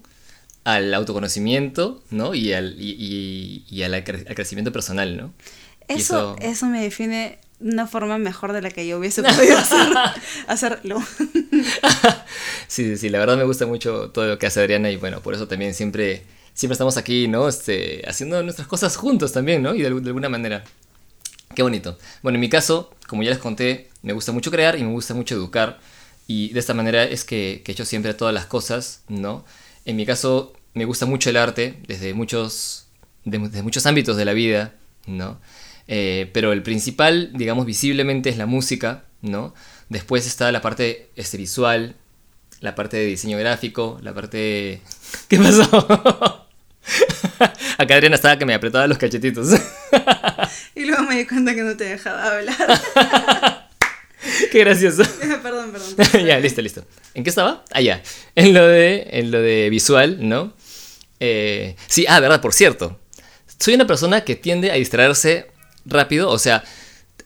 al 0.65 0.93
autoconocimiento, 0.93 2.03
¿no? 2.09 2.33
Y 2.33 2.51
al, 2.51 2.75
y, 2.77 2.91
y- 2.99 3.65
y 3.73 3.83
al, 3.83 3.93
cre- 4.03 4.27
al 4.27 4.35
crecimiento 4.35 4.73
personal, 4.73 5.15
¿no? 5.15 5.33
Eso, 5.87 6.35
eso 6.41 6.65
me 6.65 6.81
define 6.81 7.39
de 7.61 7.71
una 7.71 7.87
forma 7.87 8.17
mejor 8.17 8.51
de 8.53 8.61
la 8.61 8.69
que 8.71 8.85
yo 8.85 8.99
hubiese 8.99 9.23
podido 9.23 9.57
hacer- 9.57 9.93
hacerlo. 10.47 11.01
Sí, 12.67 12.97
sí, 12.97 13.09
la 13.09 13.19
verdad 13.19 13.37
me 13.37 13.43
gusta 13.43 13.65
mucho 13.65 14.09
todo 14.11 14.25
lo 14.27 14.37
que 14.39 14.47
hace 14.47 14.59
Adriana 14.59 14.89
y 14.91 14.97
bueno, 14.97 15.21
por 15.21 15.33
eso 15.33 15.47
también 15.47 15.73
siempre, 15.73 16.23
siempre 16.53 16.73
estamos 16.73 16.97
aquí, 16.97 17.27
¿no? 17.27 17.47
Este, 17.47 18.03
haciendo 18.07 18.41
nuestras 18.43 18.67
cosas 18.67 18.95
juntos 18.97 19.31
también, 19.33 19.61
¿no? 19.61 19.73
Y 19.75 19.81
de, 19.81 19.87
alguna 19.87 20.29
manera. 20.29 20.63
Qué 21.55 21.63
bonito. 21.63 21.97
Bueno, 22.21 22.35
en 22.35 22.41
mi 22.41 22.49
caso, 22.49 22.93
como 23.07 23.23
ya 23.23 23.29
les 23.31 23.39
conté, 23.39 23.89
me 24.03 24.13
gusta 24.13 24.31
mucho 24.31 24.51
crear 24.51 24.77
y 24.77 24.83
me 24.83 24.91
gusta 24.91 25.13
mucho 25.13 25.35
educar. 25.35 25.79
Y 26.27 26.49
de 26.53 26.59
esta 26.59 26.73
manera 26.73 27.03
es 27.03 27.23
que, 27.23 27.61
que 27.63 27.71
he 27.71 27.73
hecho 27.73 27.85
siempre 27.85 28.13
todas 28.13 28.33
las 28.33 28.45
cosas, 28.45 29.01
¿no? 29.07 29.45
En 29.85 29.95
mi 29.95 30.05
caso, 30.05 30.53
me 30.73 30.85
gusta 30.85 31.05
mucho 31.05 31.29
el 31.29 31.37
arte 31.37 31.79
desde 31.87 32.13
muchos, 32.13 32.87
de- 33.25 33.39
desde 33.39 33.63
muchos 33.63 33.85
ámbitos 33.85 34.17
de 34.17 34.25
la 34.25 34.33
vida, 34.33 34.75
¿no? 35.07 35.39
Eh, 35.87 36.29
pero 36.33 36.51
el 36.51 36.63
principal, 36.63 37.31
digamos, 37.33 37.65
visiblemente 37.65 38.29
es 38.29 38.37
la 38.37 38.45
música, 38.45 39.05
¿no? 39.21 39.53
Después 39.89 40.27
está 40.27 40.51
la 40.51 40.61
parte 40.61 41.09
este, 41.15 41.37
visual, 41.37 41.95
la 42.61 42.75
parte 42.75 42.97
de 42.97 43.05
diseño 43.05 43.37
gráfico, 43.37 43.99
la 44.01 44.13
parte... 44.13 44.81
¿Qué 45.27 45.37
pasó? 45.37 45.63
Acá 47.77 47.95
Adriana 47.95 48.15
estaba 48.15 48.37
que 48.37 48.45
me 48.45 48.53
apretaba 48.53 48.87
los 48.87 48.97
cachetitos. 48.97 49.49
Y 50.75 50.85
luego 50.85 51.03
me 51.03 51.17
di 51.17 51.25
cuenta 51.25 51.55
que 51.55 51.63
no 51.63 51.75
te 51.75 51.85
dejaba 51.85 52.37
hablar. 52.37 52.55
Qué 54.51 54.59
gracioso. 54.59 55.03
perdón, 55.41 55.71
perdón. 55.71 56.25
ya, 56.25 56.39
listo, 56.39 56.61
listo. 56.61 56.85
¿En 57.15 57.23
qué 57.23 57.29
estaba? 57.29 57.63
Ah, 57.71 57.81
ya. 57.81 58.03
En 58.35 58.53
lo 58.53 58.67
de, 58.67 59.07
en 59.09 59.31
lo 59.31 59.41
de 59.41 59.69
visual, 59.69 60.17
¿no? 60.27 60.53
Eh, 61.19 61.75
sí, 61.87 62.05
ah, 62.07 62.19
verdad, 62.19 62.41
por 62.41 62.53
cierto. 62.53 62.99
Soy 63.59 63.73
una 63.73 63.87
persona 63.87 64.21
que 64.21 64.35
tiende 64.35 64.71
a 64.71 64.75
distraerse 64.75 65.47
rápido, 65.85 66.29
o 66.29 66.37
sea, 66.37 66.63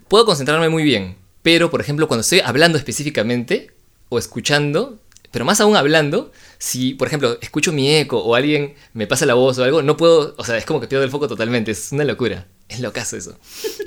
puedo 0.08 0.26
concentrarme 0.26 0.70
muy 0.70 0.84
bien, 0.84 1.18
pero 1.42 1.70
por 1.70 1.82
ejemplo, 1.82 2.08
cuando 2.08 2.22
estoy 2.22 2.40
hablando 2.40 2.78
específicamente 2.78 3.72
o 4.08 4.18
escuchando, 4.18 5.01
pero 5.32 5.46
más 5.46 5.62
aún 5.62 5.76
hablando, 5.76 6.32
si 6.58 6.94
por 6.94 7.08
ejemplo 7.08 7.38
escucho 7.42 7.72
mi 7.72 7.96
eco 7.96 8.20
o 8.20 8.36
alguien 8.36 8.76
me 8.94 9.08
pasa 9.08 9.26
la 9.26 9.34
voz 9.34 9.58
o 9.58 9.64
algo, 9.64 9.82
no 9.82 9.98
puedo, 9.98 10.36
o 10.38 10.44
sea, 10.44 10.58
es 10.58 10.66
como 10.66 10.82
que 10.82 10.88
pierdo 10.88 11.06
el 11.06 11.12
foco 11.12 11.28
totalmente, 11.28 11.72
es 11.72 11.92
una 11.92 12.04
locura. 12.04 12.48
Es 12.68 12.80
locazo 12.80 13.18
eso. 13.18 13.38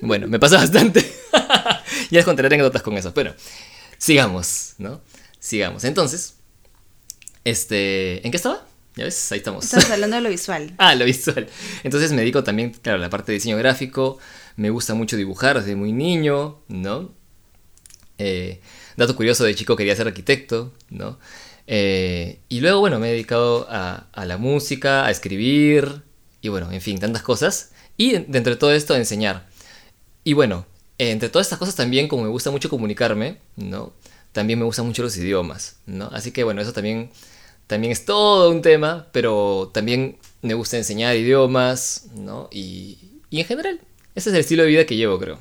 Bueno, 0.02 0.26
me 0.26 0.38
pasa 0.38 0.56
bastante. 0.58 1.00
ya 1.32 2.18
les 2.18 2.24
contaré 2.24 2.46
anécdotas 2.46 2.82
con 2.82 2.96
eso, 2.96 3.14
pero 3.14 3.34
sigamos, 3.98 4.74
¿no? 4.78 5.00
Sigamos. 5.38 5.84
Entonces, 5.84 6.34
este, 7.44 8.24
¿en 8.26 8.30
qué 8.30 8.36
estaba? 8.36 8.66
Ya 8.96 9.04
ves, 9.04 9.32
ahí 9.32 9.38
estamos. 9.38 9.64
Estamos 9.64 9.90
hablando 9.90 10.16
de 10.16 10.22
lo 10.22 10.28
visual. 10.28 10.72
Ah, 10.78 10.94
lo 10.94 11.04
visual. 11.04 11.48
Entonces 11.82 12.12
me 12.12 12.18
dedico 12.18 12.44
también, 12.44 12.70
claro, 12.70 12.98
a 12.98 13.00
la 13.00 13.10
parte 13.10 13.32
de 13.32 13.36
diseño 13.36 13.56
gráfico. 13.56 14.18
Me 14.56 14.70
gusta 14.70 14.94
mucho 14.94 15.16
dibujar 15.16 15.58
desde 15.58 15.76
muy 15.76 15.92
niño, 15.92 16.62
¿no? 16.68 17.12
Eh, 18.18 18.60
dato 18.96 19.16
curioso, 19.16 19.44
de 19.44 19.54
chico 19.54 19.76
quería 19.76 19.96
ser 19.96 20.06
arquitecto, 20.06 20.72
¿no? 20.90 21.18
Eh, 21.66 22.40
y 22.48 22.60
luego, 22.60 22.80
bueno, 22.80 22.98
me 22.98 23.08
he 23.08 23.12
dedicado 23.12 23.66
a, 23.70 24.06
a 24.12 24.24
la 24.26 24.36
música, 24.36 25.06
a 25.06 25.10
escribir, 25.10 26.02
y 26.40 26.48
bueno, 26.48 26.70
en 26.70 26.80
fin, 26.80 26.98
tantas 26.98 27.22
cosas. 27.22 27.72
Y 27.96 28.12
dentro 28.12 28.52
de 28.52 28.56
todo 28.56 28.72
esto, 28.72 28.94
a 28.94 28.98
enseñar. 28.98 29.46
Y 30.24 30.34
bueno, 30.34 30.66
entre 30.98 31.28
todas 31.28 31.46
estas 31.46 31.58
cosas 31.58 31.76
también, 31.76 32.08
como 32.08 32.22
me 32.22 32.28
gusta 32.28 32.50
mucho 32.50 32.68
comunicarme, 32.70 33.38
¿no? 33.56 33.92
También 34.32 34.58
me 34.58 34.64
gustan 34.64 34.86
mucho 34.86 35.02
los 35.02 35.16
idiomas, 35.16 35.78
¿no? 35.86 36.08
Así 36.12 36.32
que 36.32 36.44
bueno, 36.44 36.60
eso 36.60 36.72
también, 36.72 37.10
también 37.66 37.92
es 37.92 38.04
todo 38.04 38.50
un 38.50 38.62
tema, 38.62 39.08
pero 39.12 39.70
también 39.72 40.18
me 40.42 40.54
gusta 40.54 40.76
enseñar 40.76 41.16
idiomas, 41.16 42.08
¿no? 42.14 42.48
Y, 42.52 42.98
y 43.30 43.40
en 43.40 43.46
general, 43.46 43.80
ese 44.14 44.30
es 44.30 44.34
el 44.34 44.40
estilo 44.40 44.62
de 44.64 44.68
vida 44.68 44.86
que 44.86 44.96
llevo, 44.96 45.18
creo. 45.18 45.38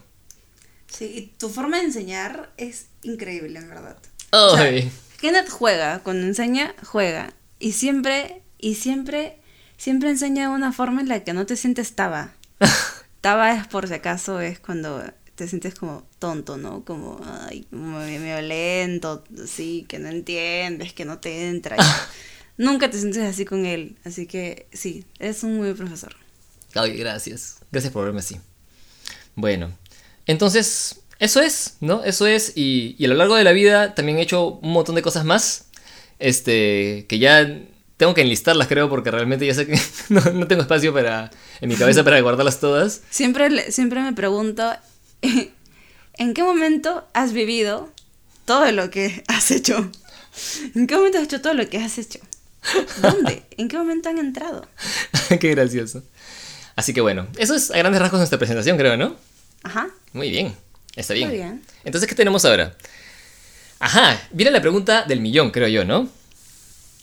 Sí, 0.95 1.05
y 1.05 1.21
tu 1.37 1.49
forma 1.49 1.77
de 1.77 1.85
enseñar 1.85 2.53
es 2.57 2.87
increíble, 3.01 3.59
en 3.59 3.69
verdad. 3.69 3.97
O 4.31 4.55
sea, 4.55 4.65
Ay. 4.65 4.91
Kenneth 5.19 5.49
juega, 5.49 5.99
cuando 5.99 6.27
enseña, 6.27 6.75
juega. 6.83 7.33
Y 7.59 7.71
siempre, 7.71 8.41
y 8.59 8.75
siempre, 8.75 9.39
siempre 9.77 10.09
enseña 10.09 10.49
de 10.49 10.55
una 10.55 10.71
forma 10.71 11.01
en 11.01 11.07
la 11.07 11.23
que 11.23 11.33
no 11.33 11.45
te 11.45 11.55
sientes 11.55 11.95
taba. 11.95 12.33
Taba 13.21 13.53
es 13.53 13.67
por 13.67 13.87
si 13.87 13.93
acaso, 13.93 14.41
es 14.41 14.59
cuando 14.59 15.01
te 15.35 15.47
sientes 15.47 15.75
como 15.75 16.05
tonto, 16.19 16.57
¿no? 16.57 16.83
Como, 16.83 17.21
ay, 17.47 17.65
como 17.69 17.99
medio 17.99 18.19
medio 18.19 18.41
lento, 18.41 19.23
sí, 19.47 19.85
que 19.87 19.97
no 19.97 20.09
entiendes, 20.09 20.91
que 20.91 21.05
no 21.05 21.19
te 21.19 21.47
entra. 21.47 21.77
Nunca 22.57 22.89
te 22.89 22.99
sientes 22.99 23.23
así 23.23 23.45
con 23.45 23.65
él. 23.65 23.97
Así 24.03 24.27
que 24.27 24.67
sí, 24.73 25.05
es 25.19 25.43
un 25.43 25.55
muy 25.55 25.67
buen 25.67 25.77
profesor. 25.77 26.15
Ay, 26.75 26.97
gracias. 26.97 27.59
Gracias 27.71 27.93
por 27.93 28.03
verme 28.03 28.19
así. 28.19 28.39
Bueno, 29.35 29.71
entonces, 30.27 31.01
eso 31.19 31.41
es, 31.41 31.75
¿no? 31.79 32.03
Eso 32.03 32.25
es. 32.27 32.53
Y, 32.55 32.95
y 32.97 33.05
a 33.05 33.07
lo 33.09 33.15
largo 33.15 33.35
de 33.35 33.43
la 33.43 33.51
vida 33.51 33.95
también 33.95 34.17
he 34.17 34.21
hecho 34.21 34.59
un 34.61 34.71
montón 34.71 34.95
de 34.95 35.01
cosas 35.01 35.25
más. 35.25 35.65
Este, 36.19 37.05
que 37.09 37.19
ya 37.19 37.59
tengo 37.97 38.13
que 38.13 38.21
enlistarlas, 38.21 38.67
creo, 38.67 38.89
porque 38.89 39.11
realmente 39.11 39.45
ya 39.45 39.53
sé 39.53 39.67
que 39.67 39.79
no, 40.09 40.21
no 40.21 40.47
tengo 40.47 40.61
espacio 40.61 40.93
para, 40.93 41.29
en 41.61 41.69
mi 41.69 41.75
cabeza 41.75 42.03
para 42.03 42.19
guardarlas 42.21 42.59
todas. 42.59 43.01
Siempre, 43.09 43.49
le- 43.49 43.71
siempre 43.71 44.01
me 44.01 44.13
pregunto, 44.13 44.73
¿en 45.21 46.33
qué 46.33 46.43
momento 46.43 47.05
has 47.13 47.33
vivido 47.33 47.91
todo 48.45 48.71
lo 48.71 48.89
que 48.89 49.23
has 49.27 49.51
hecho? 49.51 49.91
¿En 50.75 50.87
qué 50.87 50.95
momento 50.95 51.17
has 51.19 51.25
hecho 51.25 51.41
todo 51.41 51.53
lo 51.53 51.67
que 51.69 51.77
has 51.77 51.97
hecho? 51.97 52.19
¿Dónde? 53.01 53.43
¿En 53.57 53.67
qué 53.67 53.77
momento 53.77 54.09
han 54.09 54.17
entrado? 54.17 54.67
Qué 55.39 55.49
gracioso. 55.51 56.03
Así 56.75 56.93
que 56.93 57.01
bueno, 57.01 57.27
eso 57.37 57.53
es 57.55 57.69
a 57.71 57.77
grandes 57.77 58.01
rasgos 58.01 58.19
nuestra 58.19 58.39
presentación, 58.39 58.77
creo, 58.77 58.97
¿no? 58.97 59.15
Ajá. 59.63 59.89
Muy 60.11 60.29
bien, 60.29 60.55
está 60.95 61.13
bien. 61.13 61.29
Muy 61.29 61.37
bien. 61.37 61.61
Entonces, 61.83 62.07
¿qué 62.07 62.15
tenemos 62.15 62.45
ahora? 62.45 62.75
Ajá, 63.79 64.21
viene 64.31 64.51
la 64.51 64.61
pregunta 64.61 65.03
del 65.03 65.19
millón, 65.19 65.51
creo 65.51 65.67
yo, 65.67 65.83
¿no? 65.83 66.09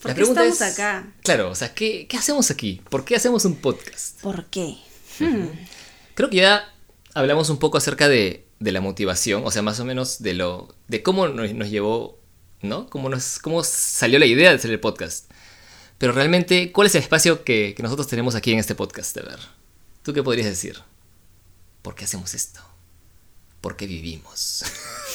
¿Por 0.03 0.15
qué 0.15 0.23
estamos 0.23 0.63
acá? 0.63 1.13
Claro, 1.23 1.51
o 1.51 1.55
sea, 1.55 1.75
¿qué, 1.75 2.07
¿qué 2.09 2.17
hacemos 2.17 2.51
aquí? 2.51 2.81
¿Por 2.89 3.05
qué 3.05 3.17
hacemos 3.17 3.45
un 3.45 3.57
podcast? 3.57 4.19
¿Por 4.23 4.47
qué? 4.47 4.77
Hmm. 5.19 5.49
Creo 6.15 6.31
que 6.31 6.37
ya 6.37 6.73
hablamos 7.13 7.51
un 7.51 7.59
poco 7.59 7.77
acerca 7.77 8.09
de, 8.09 8.47
de 8.61 8.73
la 8.73 8.81
motivación, 8.81 9.43
o 9.45 9.51
sea, 9.51 9.61
más 9.61 9.79
o 9.81 9.85
menos 9.85 10.23
de 10.23 10.35
lo 10.35 10.75
de 10.89 11.03
cómo 11.03 11.29
nos, 11.29 11.53
nos 11.53 11.69
llevó, 11.69 12.19
¿no? 12.63 12.89
Cómo, 12.89 13.11
nos, 13.11 13.39
cómo 13.41 13.63
salió 13.63 14.19
la 14.19 14.27
idea 14.27 14.51
de 14.51 14.57
hacer 14.57 14.71
el 14.71 14.81
podcast. 14.81 15.31
Pero 15.99 16.13
realmente, 16.13 16.73
¿cuál 16.73 16.87
es 16.87 16.95
el 16.95 17.03
espacio 17.03 17.45
que, 17.45 17.75
que 17.77 17.83
nosotros 17.83 18.09
tenemos 18.09 18.35
aquí 18.35 18.53
en 18.53 18.59
este 18.59 18.75
podcast? 18.75 19.19
A 19.19 19.23
ver, 19.23 19.39
¿tú 20.03 20.15
qué 20.15 20.23
podrías 20.23 20.47
decir? 20.47 20.79
¿Por 21.83 21.95
qué 21.95 22.05
hacemos 22.05 22.35
esto? 22.35 22.61
¿Por 23.61 23.77
qué 23.77 23.87
vivimos? 23.87 24.65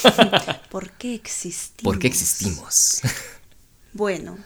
¿Por 0.69 0.91
qué 0.91 1.15
existimos? 1.15 1.83
¿Por 1.83 1.99
qué 1.99 2.07
existimos? 2.07 3.01
Bueno, 3.93 4.37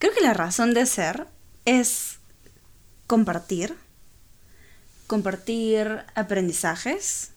creo 0.00 0.12
que 0.12 0.20
la 0.20 0.34
razón 0.34 0.74
de 0.74 0.84
ser 0.84 1.28
es 1.64 2.16
compartir, 3.06 3.76
compartir 5.06 6.04
aprendizajes, 6.16 7.30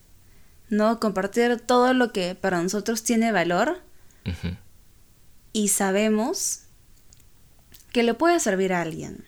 ¿no? 0.70 1.00
Compartir 1.00 1.60
todo 1.60 1.94
lo 1.94 2.12
que 2.12 2.34
para 2.34 2.60
nosotros 2.60 3.03
tiene 3.03 3.32
valor 3.32 3.84
y 5.53 5.67
sabemos 5.67 6.62
que 7.94 8.01
le 8.01 8.15
puede 8.15 8.39
servir 8.39 8.74
a 8.74 8.82
alguien. 8.82 9.24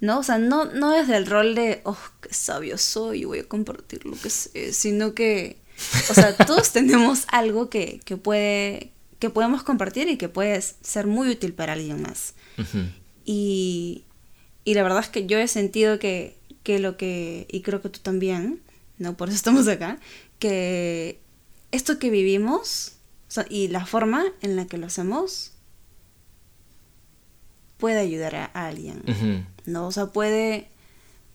¿No? 0.00 0.18
O 0.18 0.22
sea, 0.22 0.38
no, 0.38 0.66
no 0.66 0.90
desde 0.90 1.16
el 1.16 1.26
rol 1.26 1.54
de, 1.54 1.80
oh, 1.84 1.98
qué 2.20 2.32
sabio 2.34 2.76
soy 2.76 3.22
y 3.22 3.24
voy 3.24 3.38
a 3.38 3.48
compartir 3.48 4.04
lo 4.04 4.16
que 4.16 4.28
sé, 4.30 4.72
sino 4.72 5.14
que, 5.14 5.58
o 6.10 6.14
sea, 6.14 6.36
todos 6.46 6.72
tenemos 6.72 7.24
algo 7.28 7.70
que, 7.70 8.00
que 8.04 8.16
puede, 8.16 8.92
que 9.18 9.30
podemos 9.30 9.62
compartir 9.62 10.08
y 10.08 10.18
que 10.18 10.28
puede 10.28 10.60
ser 10.60 11.06
muy 11.06 11.30
útil 11.30 11.54
para 11.54 11.72
alguien 11.72 12.02
más. 12.02 12.34
Y, 13.24 14.04
y 14.64 14.74
la 14.74 14.82
verdad 14.82 15.00
es 15.00 15.08
que 15.08 15.26
yo 15.26 15.38
he 15.38 15.48
sentido 15.48 15.98
que, 15.98 16.36
que 16.62 16.78
lo 16.78 16.96
que, 16.96 17.46
y 17.50 17.62
creo 17.62 17.80
que 17.80 17.88
tú 17.88 18.00
también, 18.00 18.60
¿no? 18.98 19.16
Por 19.16 19.28
eso 19.28 19.36
estamos 19.36 19.66
acá, 19.66 19.98
que 20.38 21.20
esto 21.72 21.98
que 21.98 22.10
vivimos 22.10 22.96
o 23.28 23.30
sea, 23.30 23.46
y 23.48 23.68
la 23.68 23.84
forma 23.86 24.24
en 24.40 24.56
la 24.56 24.66
que 24.66 24.78
lo 24.78 24.86
hacemos 24.86 25.52
puede 27.78 27.98
ayudar 27.98 28.34
a, 28.34 28.44
alguien. 28.54 29.02
¿no? 29.66 29.86
O 29.86 29.92
sea, 29.92 30.06
puede, 30.06 30.68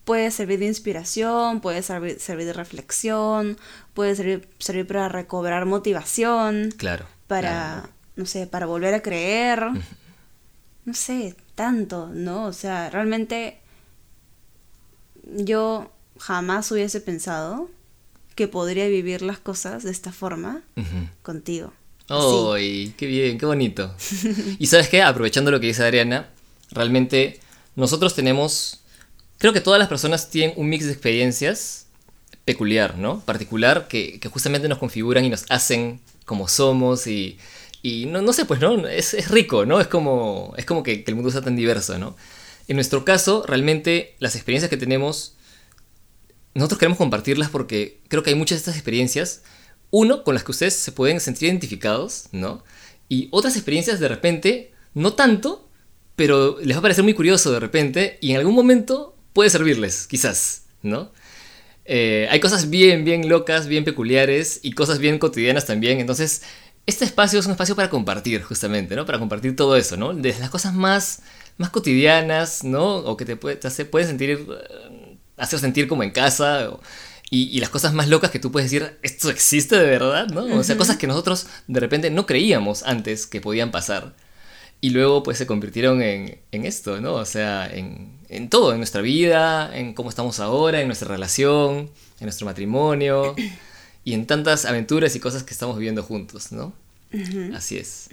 puede 0.05 0.31
servir 0.31 0.59
de 0.59 0.67
inspiración, 0.67 1.61
puede 1.61 1.81
servir, 1.83 2.19
servir 2.19 2.45
de 2.47 2.53
reflexión, 2.53 3.57
puede 3.93 4.15
servir, 4.15 4.49
servir 4.59 4.87
para 4.87 5.09
recobrar 5.09 5.65
motivación, 5.65 6.71
Claro. 6.77 7.05
para, 7.27 7.49
claro. 7.49 7.89
no 8.15 8.25
sé, 8.25 8.47
para 8.47 8.65
volver 8.65 8.93
a 8.93 9.01
creer. 9.01 9.63
No 10.83 10.93
sé, 10.95 11.35
tanto, 11.53 12.09
¿no? 12.13 12.45
O 12.45 12.53
sea, 12.53 12.89
realmente 12.89 13.59
yo 15.23 15.91
jamás 16.17 16.71
hubiese 16.71 17.01
pensado 17.01 17.69
que 18.35 18.47
podría 18.47 18.87
vivir 18.87 19.21
las 19.21 19.39
cosas 19.39 19.83
de 19.83 19.91
esta 19.91 20.11
forma 20.11 20.63
contigo. 21.21 21.73
¡Ay, 22.07 22.93
qué 22.97 23.05
bien, 23.05 23.37
qué 23.37 23.45
bonito! 23.45 23.95
y 24.59 24.67
sabes 24.67 24.89
qué, 24.89 25.01
aprovechando 25.01 25.51
lo 25.51 25.59
que 25.59 25.67
dice 25.67 25.83
Adriana, 25.83 26.29
realmente 26.71 27.39
nosotros 27.75 28.15
tenemos, 28.15 28.81
creo 29.37 29.53
que 29.53 29.61
todas 29.61 29.79
las 29.79 29.87
personas 29.87 30.29
tienen 30.29 30.53
un 30.57 30.69
mix 30.69 30.85
de 30.85 30.91
experiencias 30.91 31.87
peculiar, 32.45 32.97
¿no? 32.97 33.21
Particular, 33.21 33.87
que, 33.87 34.19
justamente 34.31 34.67
nos 34.67 34.77
configuran 34.77 35.23
y 35.25 35.29
nos 35.29 35.45
hacen 35.49 36.01
como 36.25 36.47
somos 36.47 37.07
y, 37.07 37.37
no, 38.07 38.33
sé, 38.33 38.45
pues, 38.45 38.59
¿no? 38.59 38.87
Es, 38.87 39.29
rico, 39.29 39.65
¿no? 39.65 39.79
Es 39.79 39.87
como, 39.87 40.53
es 40.57 40.65
como 40.65 40.83
que, 40.83 41.03
que 41.03 41.11
el 41.11 41.15
mundo 41.15 41.31
sea 41.31 41.41
tan 41.41 41.55
diverso, 41.55 41.97
¿no? 41.97 42.15
En 42.67 42.75
nuestro 42.75 43.05
caso, 43.05 43.43
realmente 43.47 44.15
las 44.19 44.35
experiencias 44.35 44.69
que 44.69 44.77
tenemos 44.77 45.35
nosotros 46.53 46.79
queremos 46.79 46.97
compartirlas 46.97 47.49
porque 47.49 47.99
creo 48.07 48.23
que 48.23 48.31
hay 48.31 48.35
muchas 48.35 48.57
de 48.57 48.59
estas 48.59 48.75
experiencias, 48.75 49.41
uno, 49.91 50.23
con 50.23 50.33
las 50.33 50.43
que 50.43 50.51
ustedes 50.51 50.73
se 50.73 50.91
pueden 50.91 51.19
sentir 51.19 51.49
identificados, 51.49 52.25
¿no? 52.31 52.63
Y 53.09 53.27
otras 53.31 53.55
experiencias 53.55 53.99
de 53.99 54.07
repente, 54.07 54.71
no 54.93 55.13
tanto, 55.13 55.67
pero 56.15 56.57
les 56.61 56.75
va 56.75 56.79
a 56.79 56.83
parecer 56.83 57.03
muy 57.03 57.13
curioso 57.13 57.51
de 57.51 57.59
repente 57.59 58.17
y 58.21 58.31
en 58.31 58.37
algún 58.37 58.55
momento 58.55 59.15
puede 59.33 59.49
servirles, 59.49 60.07
quizás, 60.07 60.63
¿no? 60.81 61.11
Eh, 61.85 62.27
hay 62.29 62.39
cosas 62.39 62.69
bien, 62.69 63.03
bien 63.03 63.27
locas, 63.27 63.67
bien 63.67 63.83
peculiares 63.83 64.59
y 64.63 64.71
cosas 64.71 64.99
bien 64.99 65.19
cotidianas 65.19 65.65
también, 65.65 65.99
entonces 65.99 66.43
este 66.85 67.05
espacio 67.05 67.39
es 67.39 67.45
un 67.45 67.51
espacio 67.51 67.75
para 67.75 67.89
compartir, 67.89 68.41
justamente, 68.43 68.95
¿no? 68.95 69.05
Para 69.05 69.19
compartir 69.19 69.55
todo 69.55 69.75
eso, 69.75 69.97
¿no? 69.97 70.13
Desde 70.13 70.39
las 70.39 70.49
cosas 70.49 70.73
más, 70.73 71.21
más 71.57 71.69
cotidianas, 71.69 72.63
¿no? 72.63 72.97
O 72.97 73.17
que 73.17 73.25
te, 73.25 73.35
puede, 73.35 73.57
te 73.57 73.85
pueden 73.85 74.07
sentir, 74.07 74.31
eh, 74.31 75.17
hacer 75.37 75.59
sentir 75.59 75.87
como 75.87 76.03
en 76.03 76.11
casa, 76.11 76.71
y, 77.33 77.43
y 77.43 77.59
las 77.61 77.69
cosas 77.69 77.93
más 77.93 78.09
locas 78.09 78.29
que 78.29 78.39
tú 78.39 78.51
puedes 78.51 78.69
decir, 78.69 78.99
esto 79.01 79.29
existe 79.29 79.77
de 79.77 79.85
verdad, 79.85 80.27
¿no? 80.27 80.43
O 80.57 80.63
sea, 80.63 80.77
cosas 80.77 80.97
que 80.97 81.07
nosotros 81.07 81.47
de 81.67 81.79
repente 81.79 82.11
no 82.11 82.25
creíamos 82.25 82.83
antes 82.83 83.25
que 83.25 83.39
podían 83.41 83.71
pasar. 83.71 84.13
Y 84.81 84.89
luego 84.89 85.23
pues 85.23 85.37
se 85.37 85.47
convirtieron 85.47 86.01
en, 86.01 86.39
en 86.51 86.65
esto, 86.65 86.99
¿no? 86.99 87.13
O 87.13 87.25
sea, 87.25 87.67
en, 87.71 88.19
en 88.29 88.49
todo, 88.49 88.73
en 88.73 88.79
nuestra 88.79 89.01
vida, 89.01 89.71
en 89.75 89.93
cómo 89.93 90.09
estamos 90.09 90.39
ahora, 90.39 90.81
en 90.81 90.87
nuestra 90.87 91.07
relación, 91.07 91.89
en 92.19 92.25
nuestro 92.25 92.45
matrimonio 92.45 93.35
y 94.03 94.13
en 94.13 94.25
tantas 94.27 94.65
aventuras 94.65 95.15
y 95.15 95.19
cosas 95.19 95.43
que 95.43 95.53
estamos 95.53 95.77
viviendo 95.77 96.03
juntos, 96.03 96.51
¿no? 96.51 96.73
Así 97.55 97.77
es. 97.77 98.07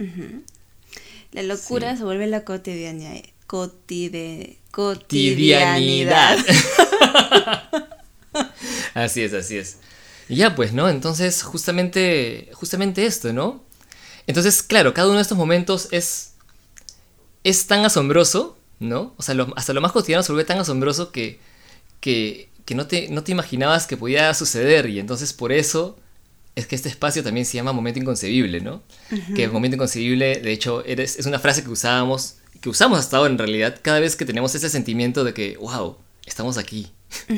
La 1.33 1.43
locura 1.43 1.97
se 1.97 2.03
vuelve 2.03 2.27
la 2.27 2.45
cotidianidad. 2.45 3.21
Cotide, 3.47 4.59
Cotidianidad. 4.71 6.37
cotidianidad. 6.37 7.68
Así 9.03 9.21
es, 9.21 9.33
así 9.33 9.57
es. 9.57 9.77
Y 10.27 10.35
ya 10.37 10.55
pues, 10.55 10.73
¿no? 10.73 10.89
Entonces, 10.89 11.41
justamente, 11.43 12.49
justamente 12.53 13.05
esto, 13.05 13.33
¿no? 13.33 13.63
Entonces, 14.27 14.61
claro, 14.61 14.93
cada 14.93 15.07
uno 15.07 15.17
de 15.17 15.23
estos 15.23 15.37
momentos 15.37 15.87
es, 15.91 16.33
es 17.43 17.67
tan 17.67 17.85
asombroso, 17.85 18.57
¿no? 18.79 19.13
O 19.17 19.23
sea, 19.23 19.33
lo- 19.35 19.53
hasta 19.57 19.73
lo 19.73 19.81
más 19.81 19.91
cotidiano 19.91 20.23
se 20.23 20.31
vuelve 20.31 20.45
tan 20.45 20.59
asombroso 20.59 21.11
que, 21.11 21.39
que, 21.99 22.49
que 22.65 22.75
no, 22.75 22.85
te, 22.87 23.09
no 23.09 23.23
te 23.23 23.31
imaginabas 23.31 23.87
que 23.87 23.97
podía 23.97 24.33
suceder. 24.33 24.87
Y 24.89 24.99
entonces, 24.99 25.33
por 25.33 25.51
eso 25.51 25.97
es 26.55 26.67
que 26.67 26.75
este 26.75 26.89
espacio 26.89 27.23
también 27.23 27.45
se 27.45 27.53
llama 27.57 27.71
Momento 27.73 27.99
Inconcebible, 27.99 28.61
¿no? 28.61 28.83
Que 29.35 29.47
Momento 29.47 29.75
Inconcebible, 29.75 30.35
de 30.41 30.51
hecho, 30.51 30.83
eres- 30.85 31.17
es 31.17 31.25
una 31.25 31.39
frase 31.39 31.63
que 31.63 31.69
usábamos, 31.69 32.35
que 32.61 32.69
usamos 32.69 32.99
hasta 32.99 33.17
ahora 33.17 33.31
en 33.31 33.37
realidad, 33.39 33.79
cada 33.81 33.99
vez 33.99 34.15
que 34.15 34.25
tenemos 34.25 34.53
ese 34.53 34.69
sentimiento 34.69 35.23
de 35.23 35.33
que, 35.33 35.57
wow, 35.57 35.97
estamos 36.25 36.57
aquí. 36.57 36.91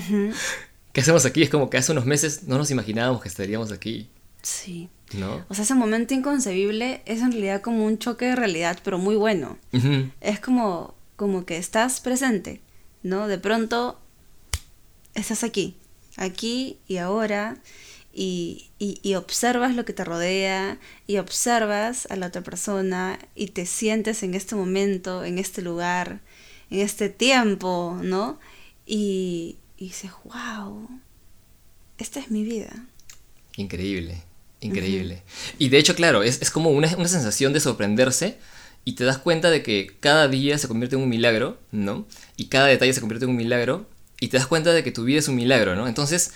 ¿Qué 0.93 1.01
hacemos 1.01 1.25
aquí? 1.25 1.41
Es 1.43 1.49
como 1.49 1.69
que 1.69 1.77
hace 1.77 1.91
unos 1.91 2.05
meses 2.05 2.43
no 2.43 2.57
nos 2.57 2.71
imaginábamos 2.71 3.21
que 3.21 3.29
estaríamos 3.29 3.71
aquí, 3.71 4.09
Sí. 4.43 4.89
¿no? 5.13 5.45
O 5.49 5.53
sea, 5.53 5.63
ese 5.63 5.75
momento 5.75 6.13
inconcebible 6.13 7.01
es 7.05 7.21
en 7.21 7.31
realidad 7.31 7.61
como 7.61 7.85
un 7.85 7.97
choque 7.99 8.25
de 8.25 8.35
realidad, 8.35 8.79
pero 8.83 8.97
muy 8.97 9.15
bueno. 9.15 9.57
Es 10.19 10.39
como, 10.39 10.95
como 11.15 11.45
que 11.45 11.57
estás 11.57 11.99
presente, 11.99 12.61
¿no? 13.03 13.27
De 13.27 13.37
pronto 13.37 13.99
estás 15.13 15.43
aquí, 15.43 15.75
aquí 16.17 16.77
y 16.87 16.97
ahora, 16.97 17.57
y, 18.13 18.69
y, 18.79 18.99
y 19.03 19.15
observas 19.15 19.75
lo 19.75 19.85
que 19.85 19.93
te 19.93 20.03
rodea, 20.03 20.79
y 21.07 21.17
observas 21.17 22.07
a 22.09 22.15
la 22.15 22.27
otra 22.27 22.41
persona, 22.41 23.19
y 23.35 23.47
te 23.47 23.65
sientes 23.65 24.23
en 24.23 24.33
este 24.33 24.55
momento, 24.55 25.23
en 25.23 25.37
este 25.37 25.61
lugar, 25.61 26.19
en 26.69 26.79
este 26.79 27.09
tiempo, 27.09 27.99
¿no? 28.01 28.39
Y, 28.85 29.57
y 29.81 29.85
dices, 29.85 30.11
wow, 30.25 30.87
esta 31.97 32.19
es 32.19 32.29
mi 32.29 32.43
vida. 32.43 32.85
Increíble, 33.55 34.21
increíble. 34.59 35.23
Y 35.57 35.69
de 35.69 35.79
hecho, 35.79 35.95
claro, 35.95 36.21
es, 36.21 36.39
es 36.39 36.51
como 36.51 36.69
una, 36.69 36.95
una 36.97 37.07
sensación 37.07 37.51
de 37.51 37.61
sorprenderse 37.61 38.37
y 38.85 38.93
te 38.93 39.05
das 39.05 39.17
cuenta 39.17 39.49
de 39.49 39.63
que 39.63 39.97
cada 39.99 40.27
día 40.27 40.59
se 40.59 40.67
convierte 40.67 40.97
en 40.97 41.01
un 41.01 41.09
milagro, 41.09 41.57
¿no? 41.71 42.05
Y 42.37 42.45
cada 42.45 42.67
detalle 42.67 42.93
se 42.93 42.99
convierte 42.99 43.25
en 43.25 43.31
un 43.31 43.37
milagro 43.37 43.87
y 44.19 44.27
te 44.27 44.37
das 44.37 44.45
cuenta 44.45 44.71
de 44.71 44.83
que 44.83 44.91
tu 44.91 45.03
vida 45.03 45.17
es 45.17 45.27
un 45.27 45.35
milagro, 45.35 45.75
¿no? 45.75 45.87
Entonces, 45.87 46.33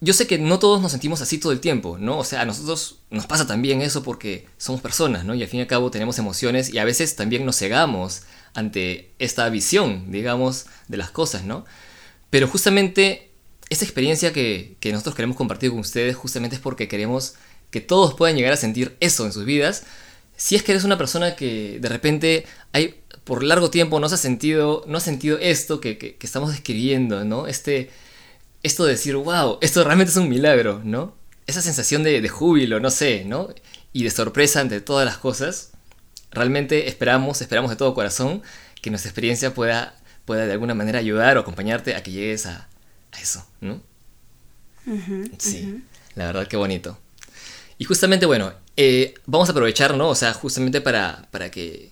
yo 0.00 0.14
sé 0.14 0.26
que 0.26 0.38
no 0.38 0.58
todos 0.58 0.80
nos 0.80 0.92
sentimos 0.92 1.20
así 1.20 1.36
todo 1.36 1.52
el 1.52 1.60
tiempo, 1.60 1.98
¿no? 1.98 2.16
O 2.16 2.24
sea, 2.24 2.40
a 2.40 2.44
nosotros 2.46 3.00
nos 3.10 3.26
pasa 3.26 3.46
también 3.46 3.82
eso 3.82 4.02
porque 4.02 4.46
somos 4.56 4.80
personas, 4.80 5.26
¿no? 5.26 5.34
Y 5.34 5.42
al 5.42 5.48
fin 5.48 5.58
y 5.58 5.60
al 5.60 5.68
cabo 5.68 5.90
tenemos 5.90 6.18
emociones 6.18 6.72
y 6.72 6.78
a 6.78 6.86
veces 6.86 7.16
también 7.16 7.44
nos 7.44 7.58
cegamos 7.58 8.22
ante 8.54 9.12
esta 9.18 9.46
visión, 9.50 10.10
digamos, 10.10 10.64
de 10.88 10.96
las 10.96 11.10
cosas, 11.10 11.44
¿no? 11.44 11.66
Pero 12.30 12.48
justamente 12.48 13.30
esta 13.70 13.84
experiencia 13.84 14.32
que, 14.32 14.76
que 14.80 14.92
nosotros 14.92 15.14
queremos 15.14 15.36
compartir 15.36 15.70
con 15.70 15.80
ustedes 15.80 16.16
justamente 16.16 16.56
es 16.56 16.62
porque 16.62 16.88
queremos 16.88 17.34
que 17.70 17.80
todos 17.80 18.14
puedan 18.14 18.36
llegar 18.36 18.52
a 18.52 18.56
sentir 18.56 18.96
eso 19.00 19.26
en 19.26 19.32
sus 19.32 19.44
vidas. 19.44 19.84
Si 20.36 20.54
es 20.56 20.62
que 20.62 20.72
eres 20.72 20.84
una 20.84 20.98
persona 20.98 21.36
que 21.36 21.78
de 21.80 21.88
repente 21.88 22.46
hay, 22.72 23.00
por 23.24 23.42
largo 23.42 23.70
tiempo 23.70 24.00
no 24.00 24.08
se 24.08 24.14
ha 24.14 24.18
sentido, 24.18 24.84
no 24.86 24.98
ha 24.98 25.00
sentido 25.00 25.38
esto 25.40 25.80
que, 25.80 25.98
que- 25.98 26.16
que 26.16 26.26
estamos 26.26 26.50
describiendo, 26.52 27.24
¿no? 27.24 27.46
Este, 27.46 27.90
esto 28.62 28.84
de 28.84 28.92
decir, 28.92 29.16
wow, 29.16 29.58
esto 29.60 29.84
realmente 29.84 30.10
es 30.10 30.16
un 30.16 30.28
milagro, 30.28 30.80
¿no? 30.84 31.16
Esa 31.46 31.62
sensación 31.62 32.02
de, 32.02 32.20
de 32.20 32.28
júbilo, 32.28 32.80
no 32.80 32.90
sé, 32.90 33.24
¿no? 33.24 33.48
Y 33.92 34.04
de 34.04 34.10
sorpresa 34.10 34.60
ante 34.60 34.80
todas 34.80 35.06
las 35.06 35.18
cosas. 35.18 35.70
Realmente 36.30 36.88
esperamos, 36.88 37.40
esperamos 37.40 37.70
de 37.70 37.76
todo 37.76 37.94
corazón 37.94 38.42
que 38.82 38.90
nuestra 38.90 39.10
experiencia 39.10 39.54
pueda, 39.54 39.97
pueda 40.28 40.46
de 40.46 40.52
alguna 40.52 40.74
manera 40.74 41.00
ayudar 41.00 41.36
o 41.36 41.40
acompañarte 41.40 41.96
a 41.96 42.02
que 42.04 42.12
llegues 42.12 42.46
a, 42.46 42.68
a 43.12 43.20
eso, 43.20 43.44
¿no? 43.60 43.80
Ujú, 44.86 45.24
Sí, 45.38 45.82
la 46.14 46.26
verdad 46.26 46.46
que 46.46 46.56
bonito. 46.56 46.98
Y 47.78 47.84
justamente, 47.84 48.26
bueno, 48.26 48.52
eh, 48.76 49.14
vamos 49.26 49.48
a 49.48 49.52
aprovechar, 49.52 49.96
¿no? 49.96 50.08
O 50.08 50.14
sea, 50.14 50.32
justamente 50.34 50.80
para, 50.80 51.26
para 51.30 51.50
que... 51.50 51.90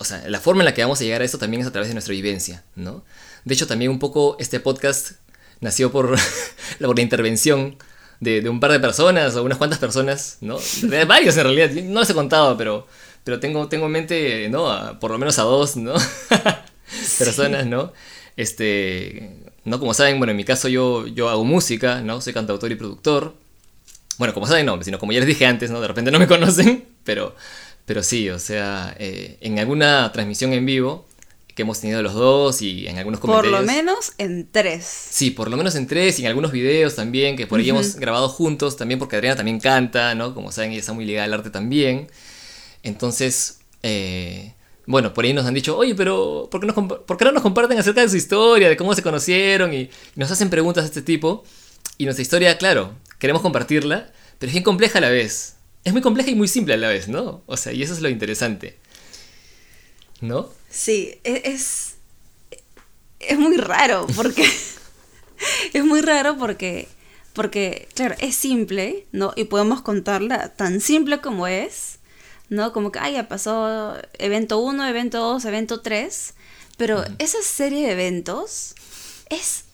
O 0.00 0.04
sea, 0.04 0.22
la 0.28 0.38
forma 0.40 0.62
en 0.62 0.66
la 0.66 0.74
que 0.74 0.82
vamos 0.82 1.00
a 1.00 1.04
llegar 1.04 1.22
a 1.22 1.24
esto 1.24 1.38
también 1.38 1.60
es 1.62 1.66
a 1.66 1.72
través 1.72 1.88
de 1.88 1.94
nuestra 1.94 2.12
vivencia, 2.12 2.62
¿no? 2.76 3.04
De 3.44 3.54
hecho, 3.54 3.66
también 3.66 3.90
un 3.90 3.98
poco 3.98 4.36
este 4.38 4.60
podcast 4.60 5.12
nació 5.60 5.90
por, 5.90 6.16
por 6.80 6.96
la 6.96 7.02
intervención 7.02 7.76
de, 8.20 8.40
de 8.40 8.48
un 8.48 8.60
par 8.60 8.70
de 8.72 8.80
personas 8.80 9.34
o 9.36 9.42
unas 9.42 9.58
cuantas 9.58 9.78
personas, 9.80 10.38
¿no? 10.40 10.58
De 10.82 11.04
varios 11.04 11.36
en 11.36 11.44
realidad, 11.44 11.70
no 11.84 12.00
los 12.00 12.10
he 12.10 12.14
contado, 12.14 12.56
pero, 12.56 12.86
pero 13.24 13.40
tengo, 13.40 13.68
tengo 13.68 13.86
en 13.86 13.92
mente, 13.92 14.48
¿no? 14.50 14.70
A- 14.70 14.98
por 15.00 15.10
lo 15.10 15.18
menos 15.18 15.38
a 15.38 15.42
dos, 15.42 15.76
¿no? 15.76 15.94
personas, 17.16 17.66
¿no? 17.66 17.92
Este, 18.36 19.30
¿no? 19.64 19.80
Como 19.80 19.94
saben, 19.94 20.18
bueno, 20.18 20.30
en 20.30 20.36
mi 20.36 20.44
caso 20.44 20.68
yo, 20.68 21.06
yo 21.06 21.28
hago 21.28 21.44
música, 21.44 22.00
¿no? 22.02 22.20
Soy 22.20 22.32
cantautor 22.32 22.70
y 22.72 22.76
productor. 22.76 23.34
Bueno, 24.18 24.34
como 24.34 24.46
saben, 24.46 24.66
no, 24.66 24.82
sino 24.82 24.98
como 24.98 25.12
ya 25.12 25.20
les 25.20 25.28
dije 25.28 25.46
antes, 25.46 25.70
¿no? 25.70 25.80
De 25.80 25.88
repente 25.88 26.10
no 26.10 26.18
me 26.18 26.26
conocen, 26.28 26.84
pero, 27.04 27.34
pero 27.84 28.02
sí, 28.02 28.30
o 28.30 28.38
sea, 28.38 28.94
eh, 28.98 29.38
en 29.40 29.58
alguna 29.58 30.10
transmisión 30.12 30.52
en 30.52 30.66
vivo 30.66 31.06
que 31.54 31.62
hemos 31.62 31.80
tenido 31.80 32.00
los 32.02 32.14
dos 32.14 32.62
y 32.62 32.86
en 32.86 32.98
algunos 32.98 33.18
Por 33.18 33.30
comentarios. 33.30 33.60
lo 33.60 33.66
menos 33.66 34.12
en 34.18 34.48
tres. 34.48 34.84
Sí, 34.84 35.32
por 35.32 35.50
lo 35.50 35.56
menos 35.56 35.74
en 35.74 35.88
tres 35.88 36.16
y 36.20 36.22
en 36.22 36.28
algunos 36.28 36.52
videos 36.52 36.94
también, 36.94 37.36
que 37.36 37.48
por 37.48 37.58
ahí 37.58 37.68
hemos 37.68 37.96
grabado 37.96 38.28
juntos, 38.28 38.76
también 38.76 39.00
porque 39.00 39.16
Adriana 39.16 39.34
también 39.34 39.58
canta, 39.58 40.14
¿no? 40.14 40.34
Como 40.34 40.52
saben, 40.52 40.70
ella 40.70 40.78
está 40.78 40.92
muy 40.92 41.04
ligada 41.04 41.24
al 41.24 41.34
arte 41.34 41.50
también. 41.50 42.06
Entonces, 42.84 43.58
eh, 43.82 44.54
bueno, 44.88 45.12
por 45.14 45.24
ahí 45.24 45.32
nos 45.32 45.46
han 45.46 45.54
dicho, 45.54 45.76
oye, 45.76 45.94
pero 45.94 46.48
¿por 46.50 46.60
qué, 46.60 46.66
nos 46.66 46.74
compa- 46.76 47.04
por 47.04 47.16
qué 47.16 47.24
no 47.26 47.32
nos 47.32 47.42
comparten 47.42 47.78
acerca 47.78 48.00
de 48.00 48.08
su 48.08 48.16
historia, 48.16 48.68
de 48.68 48.76
cómo 48.76 48.94
se 48.94 49.02
conocieron? 49.02 49.72
Y 49.74 49.90
nos 50.16 50.30
hacen 50.30 50.50
preguntas 50.50 50.84
de 50.84 50.88
este 50.88 51.02
tipo. 51.02 51.44
Y 51.98 52.04
nuestra 52.04 52.22
historia, 52.22 52.58
claro, 52.58 52.94
queremos 53.18 53.42
compartirla, 53.42 54.12
pero 54.38 54.48
es 54.48 54.54
bien 54.54 54.64
compleja 54.64 54.98
a 54.98 55.02
la 55.02 55.10
vez. 55.10 55.56
Es 55.84 55.92
muy 55.92 56.02
compleja 56.02 56.30
y 56.30 56.34
muy 56.34 56.48
simple 56.48 56.74
a 56.74 56.76
la 56.78 56.88
vez, 56.88 57.08
¿no? 57.08 57.42
O 57.46 57.56
sea, 57.56 57.72
y 57.72 57.82
eso 57.82 57.92
es 57.94 58.00
lo 58.00 58.08
interesante. 58.08 58.78
¿No? 60.20 60.50
Sí, 60.70 61.18
e- 61.24 61.42
es, 61.44 61.96
es 63.20 63.38
muy 63.38 63.56
raro 63.56 64.06
porque 64.16 64.44
es 65.72 65.84
muy 65.84 66.00
raro 66.00 66.36
porque 66.38 66.88
porque 67.32 67.86
claro, 67.94 68.16
es 68.18 68.34
simple, 68.34 69.06
¿no? 69.12 69.32
Y 69.36 69.44
podemos 69.44 69.80
contarla 69.82 70.54
tan 70.56 70.80
simple 70.80 71.20
como 71.20 71.46
es, 71.46 71.97
¿no? 72.48 72.72
Como 72.72 72.92
que, 72.92 72.98
ah, 72.98 73.10
ya 73.10 73.28
pasó 73.28 73.96
evento 74.18 74.58
1, 74.58 74.86
evento 74.86 75.18
2, 75.18 75.44
evento 75.44 75.80
3, 75.80 76.34
pero 76.76 77.04
esa 77.18 77.42
serie 77.42 77.86
de 77.86 77.92
eventos 77.92 78.74
es 79.30 79.64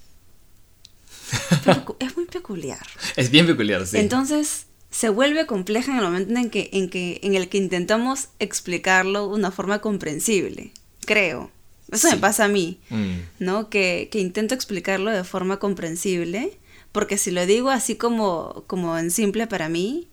es 1.98 2.16
muy 2.16 2.26
peculiar. 2.26 2.86
Es 3.16 3.30
bien 3.30 3.46
peculiar, 3.46 3.86
sí. 3.86 3.98
Entonces 3.98 4.66
se 4.90 5.08
vuelve 5.08 5.46
compleja 5.46 5.90
en 5.90 5.98
el 5.98 6.04
momento 6.04 6.34
en, 6.38 6.50
que, 6.50 6.70
en, 6.72 6.88
que, 6.88 7.20
en 7.22 7.34
el 7.34 7.48
que 7.48 7.58
intentamos 7.58 8.28
explicarlo 8.38 9.28
de 9.28 9.34
una 9.34 9.50
forma 9.50 9.80
comprensible, 9.80 10.72
creo. 11.04 11.50
Eso 11.90 12.10
me 12.10 12.16
pasa 12.16 12.44
a 12.44 12.48
mí, 12.48 12.78
mm. 12.90 13.12
¿no? 13.40 13.68
Que, 13.70 14.08
que, 14.10 14.18
intento 14.20 14.54
explicarlo 14.54 15.10
de 15.10 15.24
forma 15.24 15.58
comprensible, 15.58 16.56
porque 16.92 17.18
si 17.18 17.30
lo 17.30 17.44
digo 17.44 17.70
así 17.70 17.96
como, 17.96 18.64
como 18.66 18.96
en 18.96 19.10
simple 19.10 19.46
para 19.46 19.68
mí, 19.68 20.08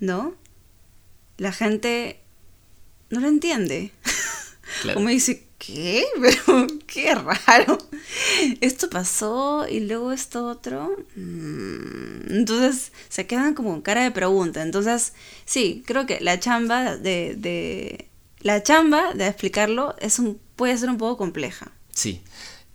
¿no? 0.00 0.34
La 1.36 1.52
gente 1.52 2.20
no 3.10 3.20
lo 3.20 3.28
entiende. 3.28 3.92
O 4.96 5.00
me 5.00 5.12
dice, 5.12 5.46
¿qué? 5.58 6.04
Pero 6.20 6.66
qué 6.86 7.14
raro. 7.14 7.78
Esto 8.60 8.90
pasó 8.90 9.66
y 9.68 9.80
luego 9.80 10.12
esto 10.12 10.46
otro. 10.46 10.96
Mm, 11.16 12.32
entonces 12.32 12.92
se 13.08 13.26
quedan 13.26 13.54
como 13.54 13.82
cara 13.82 14.02
de 14.02 14.10
pregunta. 14.10 14.62
Entonces, 14.62 15.12
sí, 15.44 15.82
creo 15.86 16.06
que 16.06 16.20
la 16.20 16.40
chamba 16.40 16.96
de, 16.96 17.34
de 17.36 18.08
la 18.40 18.62
chamba 18.62 19.14
de 19.14 19.26
explicarlo 19.26 19.94
es 19.98 20.18
un, 20.18 20.40
puede 20.56 20.76
ser 20.76 20.90
un 20.90 20.98
poco 20.98 21.16
compleja. 21.16 21.72
Sí. 21.92 22.22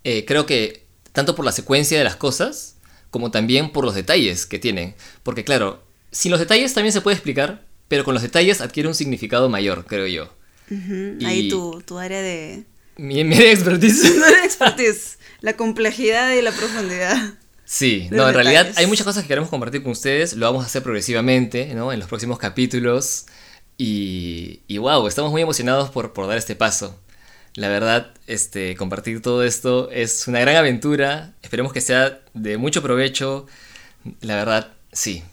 Eh, 0.04 0.24
creo 0.26 0.46
que 0.46 0.86
tanto 1.12 1.34
por 1.34 1.44
la 1.44 1.52
secuencia 1.52 1.98
de 1.98 2.04
las 2.04 2.16
cosas, 2.16 2.76
como 3.10 3.30
también 3.30 3.72
por 3.72 3.84
los 3.84 3.94
detalles 3.94 4.46
que 4.46 4.58
tienen. 4.58 4.94
Porque 5.22 5.44
claro, 5.44 5.82
sin 6.10 6.30
los 6.30 6.40
detalles 6.40 6.74
también 6.74 6.92
se 6.92 7.00
puede 7.00 7.16
explicar, 7.16 7.64
pero 7.90 8.04
con 8.04 8.14
los 8.14 8.22
detalles 8.22 8.60
adquiere 8.60 8.88
un 8.88 8.94
significado 8.94 9.48
mayor, 9.48 9.84
creo 9.84 10.06
yo. 10.06 10.32
Ahí 11.26 11.48
tu, 11.48 11.82
tu, 11.84 11.98
área 11.98 12.22
de... 12.22 12.62
Mi, 12.96 13.24
mi 13.24 13.34
área 13.34 13.48
de 13.48 13.52
expertise. 13.52 14.04
expertise. 14.44 15.18
la 15.40 15.56
complejidad 15.56 16.32
y 16.34 16.40
la 16.40 16.52
profundidad. 16.52 17.34
Sí, 17.64 18.06
no, 18.12 18.28
en 18.28 18.34
realidad 18.34 18.72
hay 18.76 18.86
muchas 18.86 19.04
cosas 19.04 19.24
que 19.24 19.28
queremos 19.28 19.50
compartir 19.50 19.82
con 19.82 19.90
ustedes, 19.90 20.34
lo 20.34 20.46
vamos 20.46 20.62
a 20.62 20.66
hacer 20.66 20.84
progresivamente, 20.84 21.74
¿no? 21.74 21.92
En 21.92 21.98
los 21.98 22.08
próximos 22.08 22.38
capítulos. 22.38 23.26
Y, 23.76 24.60
y 24.68 24.78
wow, 24.78 25.08
estamos 25.08 25.32
muy 25.32 25.42
emocionados 25.42 25.90
por, 25.90 26.12
por 26.12 26.28
dar 26.28 26.38
este 26.38 26.54
paso. 26.54 26.96
La 27.56 27.66
verdad, 27.66 28.14
este, 28.28 28.76
compartir 28.76 29.20
todo 29.20 29.42
esto 29.42 29.90
es 29.90 30.28
una 30.28 30.38
gran 30.38 30.54
aventura. 30.54 31.34
Esperemos 31.42 31.72
que 31.72 31.80
sea 31.80 32.20
de 32.34 32.56
mucho 32.56 32.82
provecho. 32.82 33.46
La 34.20 34.36
verdad, 34.36 34.74
sí. 34.92 35.24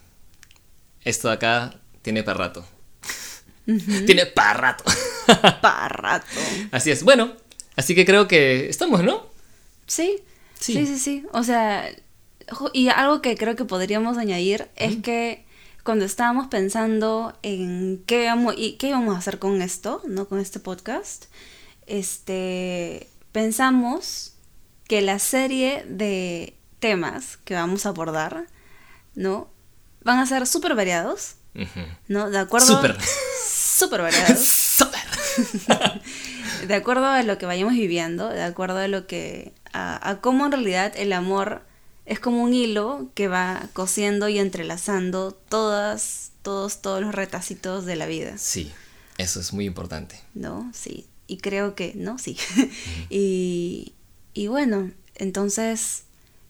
Esto 1.04 1.28
de 1.28 1.36
acá 1.36 1.76
tiene 2.08 2.24
para 2.24 2.38
rato. 2.38 2.66
Tiene 4.06 4.28
para 4.28 4.54
rato. 4.54 4.86
para 5.62 5.90
rato. 5.90 6.26
Así 6.72 6.90
es. 6.90 7.04
Bueno, 7.04 7.34
así 7.76 7.96
que 7.96 8.06
creo 8.06 8.30
que 8.30 8.70
estamos, 8.70 9.04
¿no? 9.04 9.26
Sí. 9.88 10.24
Sí, 10.58 10.74
sí, 10.74 10.86
sí. 10.86 11.00
sí. 11.00 11.26
O 11.34 11.44
sea, 11.44 11.90
y 12.72 12.88
algo 12.88 13.22
que 13.22 13.36
creo 13.36 13.58
que 13.58 13.66
podríamos 13.66 14.18
añadir 14.18 14.70
es 14.78 14.96
que 15.02 15.46
cuando 15.84 16.06
estábamos 16.06 16.48
pensando 16.48 17.38
en 17.44 18.02
qué 18.08 18.28
vamos, 18.28 18.56
y 18.58 18.78
qué 18.78 18.88
íbamos 18.88 19.14
a 19.14 19.18
hacer 19.18 19.38
con 19.38 19.62
esto, 19.62 20.02
¿no? 20.08 20.30
Con 20.30 20.40
este 20.40 20.62
podcast, 20.62 21.26
este, 21.88 23.10
pensamos 23.34 24.38
que 24.88 25.02
la 25.02 25.20
serie 25.20 25.84
de 25.90 26.56
temas 26.80 27.36
que 27.36 27.54
vamos 27.54 27.86
a 27.86 27.90
abordar, 27.90 28.48
¿no? 29.14 29.50
Van 30.06 30.20
a 30.20 30.26
ser 30.26 30.48
súper 30.48 30.74
variados, 30.74 31.36
¿no? 32.08 32.30
De 32.30 32.40
acuerdo... 32.40 32.68
Súper. 32.68 32.98
Súper 33.48 34.02
variados. 34.02 34.78
de 36.68 36.74
acuerdo 36.74 37.06
a 37.06 37.22
lo 37.24 37.38
que 37.38 37.46
vayamos 37.46 37.74
viviendo, 37.74 38.30
de 38.30 38.44
acuerdo 38.44 38.78
a 38.78 38.88
lo 38.88 39.08
que... 39.08 39.54
A, 39.74 40.10
a 40.10 40.22
cómo 40.22 40.46
en 40.46 40.54
realidad 40.54 40.94
el 40.96 41.14
amor 41.14 41.62
es 42.06 42.20
como 42.20 42.42
un 42.42 42.54
hilo 42.54 43.10
que 43.14 43.28
va 43.28 43.68
cosiendo 43.74 44.30
y 44.30 44.40
entrelazando 44.40 45.34
todas, 45.34 46.32
todos, 46.42 46.82
todos 46.82 47.02
los 47.02 47.14
retacitos 47.14 47.86
de 47.86 47.98
la 47.98 48.06
vida. 48.06 48.38
Sí, 48.38 48.72
eso 49.18 49.40
es 49.40 49.54
muy 49.54 49.66
importante. 49.66 50.20
¿No? 50.34 50.72
Sí. 50.74 51.06
Y 51.28 51.38
creo 51.38 51.76
que, 51.76 51.94
¿no? 51.96 52.18
Sí. 52.18 52.38
y, 53.10 53.94
y 54.34 54.48
bueno, 54.48 54.92
entonces, 55.16 56.04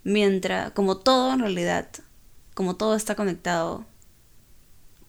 mientras, 0.03 0.71
como 0.71 0.97
todo 0.97 1.33
en 1.33 1.39
realidad, 1.39 1.89
como 2.53 2.75
todo 2.75 2.95
está 2.95 3.15
conectado 3.15 3.85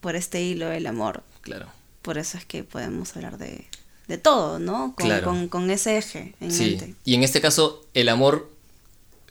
por 0.01 0.15
este 0.15 0.41
hilo 0.41 0.67
del 0.69 0.87
amor. 0.87 1.23
Claro. 1.41 1.67
Por 2.01 2.17
eso 2.17 2.37
es 2.37 2.45
que 2.45 2.63
podemos 2.63 3.15
hablar 3.15 3.37
de, 3.37 3.65
de 4.07 4.17
todo, 4.17 4.59
¿no? 4.59 4.93
Con, 4.95 5.05
Claro. 5.07 5.25
con, 5.25 5.47
con 5.49 5.69
ese 5.71 5.97
eje 5.97 6.33
en 6.39 6.51
Sí. 6.51 6.71
mente. 6.77 6.95
Y 7.05 7.15
en 7.15 7.23
este 7.23 7.41
caso, 7.41 7.85
el 7.93 8.09
amor 8.09 8.49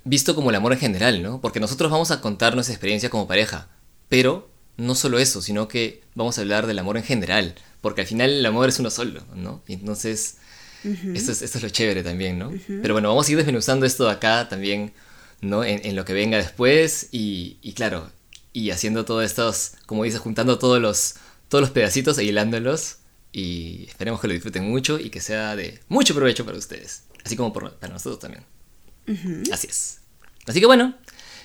visto 0.04 0.34
como 0.34 0.50
el 0.50 0.56
amor 0.56 0.72
en 0.72 0.78
general, 0.78 1.22
¿no? 1.22 1.40
Porque 1.40 1.60
nosotros 1.60 1.90
vamos 1.90 2.10
a 2.10 2.20
contar 2.20 2.54
nuestra 2.54 2.74
experiencia 2.74 3.10
como 3.10 3.26
pareja, 3.26 3.68
pero 4.08 4.48
no 4.76 4.94
solo 4.94 5.18
eso, 5.18 5.42
sino 5.42 5.68
que 5.68 6.02
vamos 6.14 6.38
a 6.38 6.42
hablar 6.42 6.66
del 6.66 6.78
amor 6.78 6.96
en 6.96 7.02
general, 7.02 7.54
porque 7.80 8.02
al 8.02 8.06
final 8.06 8.30
el 8.30 8.46
amor 8.46 8.68
es 8.68 8.78
uno 8.78 8.90
solo, 8.90 9.22
¿no? 9.34 9.60
Y 9.66 9.74
entonces, 9.74 10.36
esto, 10.84 11.32
es, 11.32 11.42
esto 11.42 11.58
es 11.58 11.64
lo 11.64 11.68
chévere 11.70 12.02
también, 12.04 12.38
¿no? 12.38 12.52
Pero 12.80 12.94
bueno, 12.94 13.08
vamos 13.08 13.28
a 13.28 13.30
ir 13.32 13.36
desmenuzando 13.36 13.84
esto 13.86 14.04
de 14.06 14.12
acá 14.12 14.48
también, 14.48 14.92
¿no? 15.40 15.64
En, 15.64 15.84
en 15.84 15.96
lo 15.96 16.04
que 16.04 16.12
venga 16.12 16.38
después 16.38 17.08
y, 17.10 17.58
y 17.60 17.72
claro, 17.72 18.08
y 18.52 18.70
haciendo 18.70 19.04
todos 19.04 19.24
estos, 19.24 19.72
como 19.86 20.04
dices, 20.04 20.20
juntando 20.20 20.58
todos 20.58 20.80
los, 20.80 21.14
todos 21.48 21.62
los 21.62 21.70
pedacitos 21.70 22.18
e 22.18 22.24
hilándolos 22.24 22.96
y 23.32 23.84
esperemos 23.88 24.20
que 24.20 24.28
lo 24.28 24.34
disfruten 24.34 24.68
mucho 24.68 24.98
y 24.98 25.10
que 25.10 25.20
sea 25.20 25.54
de 25.56 25.80
mucho 25.88 26.14
provecho 26.14 26.44
para 26.44 26.56
ustedes, 26.58 27.04
así 27.24 27.36
como 27.36 27.52
por- 27.52 27.74
para 27.76 27.92
nosotros 27.92 28.18
también. 28.18 28.44
Así 29.52 29.66
es. 29.68 30.00
Así 30.46 30.60
que 30.60 30.66
bueno, 30.66 30.94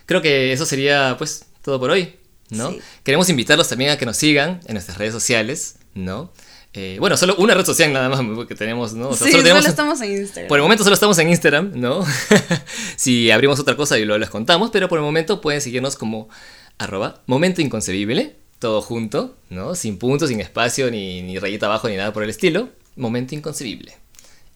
creo 0.06 0.22
que 0.22 0.54
eso 0.54 0.66
sería 0.66 1.16
pues 1.18 1.46
todo 1.62 1.80
por 1.80 1.92
hoy, 1.92 2.16
¿no? 2.50 2.72
Sí. 2.72 2.80
Queremos 3.04 3.30
invitarlos 3.30 3.68
también 3.70 3.92
a 3.92 3.98
que 3.98 4.06
nos 4.06 4.18
sigan 4.18 4.60
en 4.66 4.74
nuestras 4.74 4.98
redes 4.98 5.14
sociales, 5.14 5.76
¿no? 5.94 6.32
Eh, 6.76 6.98
bueno, 7.00 7.16
solo 7.18 7.36
una 7.36 7.54
red 7.54 7.66
social 7.66 7.94
nada 7.94 8.10
más 8.10 8.48
que 8.48 8.56
tenemos, 8.56 8.94
¿no? 8.94 9.10
O 9.10 9.16
sea, 9.16 9.28
sí, 9.28 9.34
solo 9.34 9.60
estamos 9.60 10.02
en 10.02 10.12
Instagram. 10.14 10.48
por 10.48 10.58
el 10.58 10.64
momento 10.64 10.84
solo 10.84 10.96
estamos 10.96 11.20
en 11.20 11.30
Instagram, 11.30 11.72
¿no? 11.76 12.04
si 12.96 13.30
abrimos 13.30 13.60
otra 13.60 13.76
cosa 13.76 14.00
y 14.00 14.06
luego 14.06 14.18
les 14.18 14.30
contamos, 14.32 14.72
pero 14.72 14.90
por 14.90 14.98
el 14.98 15.04
momento 15.06 15.40
pueden 15.40 15.62
seguirnos 15.62 15.96
como 15.96 16.30
arroba 16.78 17.22
momento 17.26 17.62
inconcebible, 17.62 18.36
todo 18.60 18.82
junto, 18.82 19.38
¿no? 19.50 19.76
Sin 19.76 19.98
puntos, 19.98 20.30
sin 20.30 20.40
espacio, 20.40 20.90
ni, 20.92 21.22
ni 21.22 21.38
rayita 21.40 21.66
abajo, 21.66 21.90
ni 21.90 21.98
nada 21.98 22.14
por 22.14 22.24
el 22.24 22.30
estilo. 22.30 22.70
Momento 22.96 23.36
inconcebible 23.36 23.98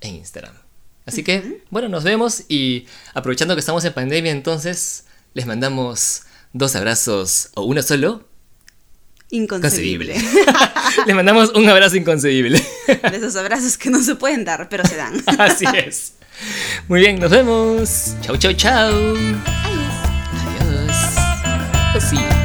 en 0.01 0.15
Instagram. 0.15 0.53
Así 1.05 1.23
que, 1.23 1.63
bueno, 1.69 1.87
nos 1.87 2.03
vemos 2.03 2.43
y 2.49 2.85
aprovechando 3.13 3.55
que 3.55 3.61
estamos 3.61 3.83
en 3.85 3.93
pandemia, 3.93 4.31
entonces 4.31 5.05
les 5.33 5.45
mandamos 5.45 6.23
dos 6.51 6.75
abrazos 6.75 7.49
o 7.55 7.63
uno 7.63 7.81
solo. 7.81 8.27
Inconcebible. 9.29 10.13
Concebible. 10.13 10.55
les 11.05 11.15
mandamos 11.15 11.51
un 11.55 11.67
abrazo 11.69 11.95
inconcebible. 11.95 12.61
De 12.87 13.17
esos 13.17 13.35
abrazos 13.35 13.77
que 13.77 13.89
no 13.89 14.03
se 14.03 14.15
pueden 14.15 14.43
dar, 14.43 14.67
pero 14.69 14.85
se 14.85 14.95
dan. 14.95 15.23
Así 15.39 15.65
es. 15.73 16.13
Muy 16.87 16.99
bien, 16.99 17.19
nos 17.19 17.31
vemos. 17.31 18.15
Chau, 18.21 18.37
chau, 18.37 18.53
chau. 18.53 19.66
Sí. 21.99 22.36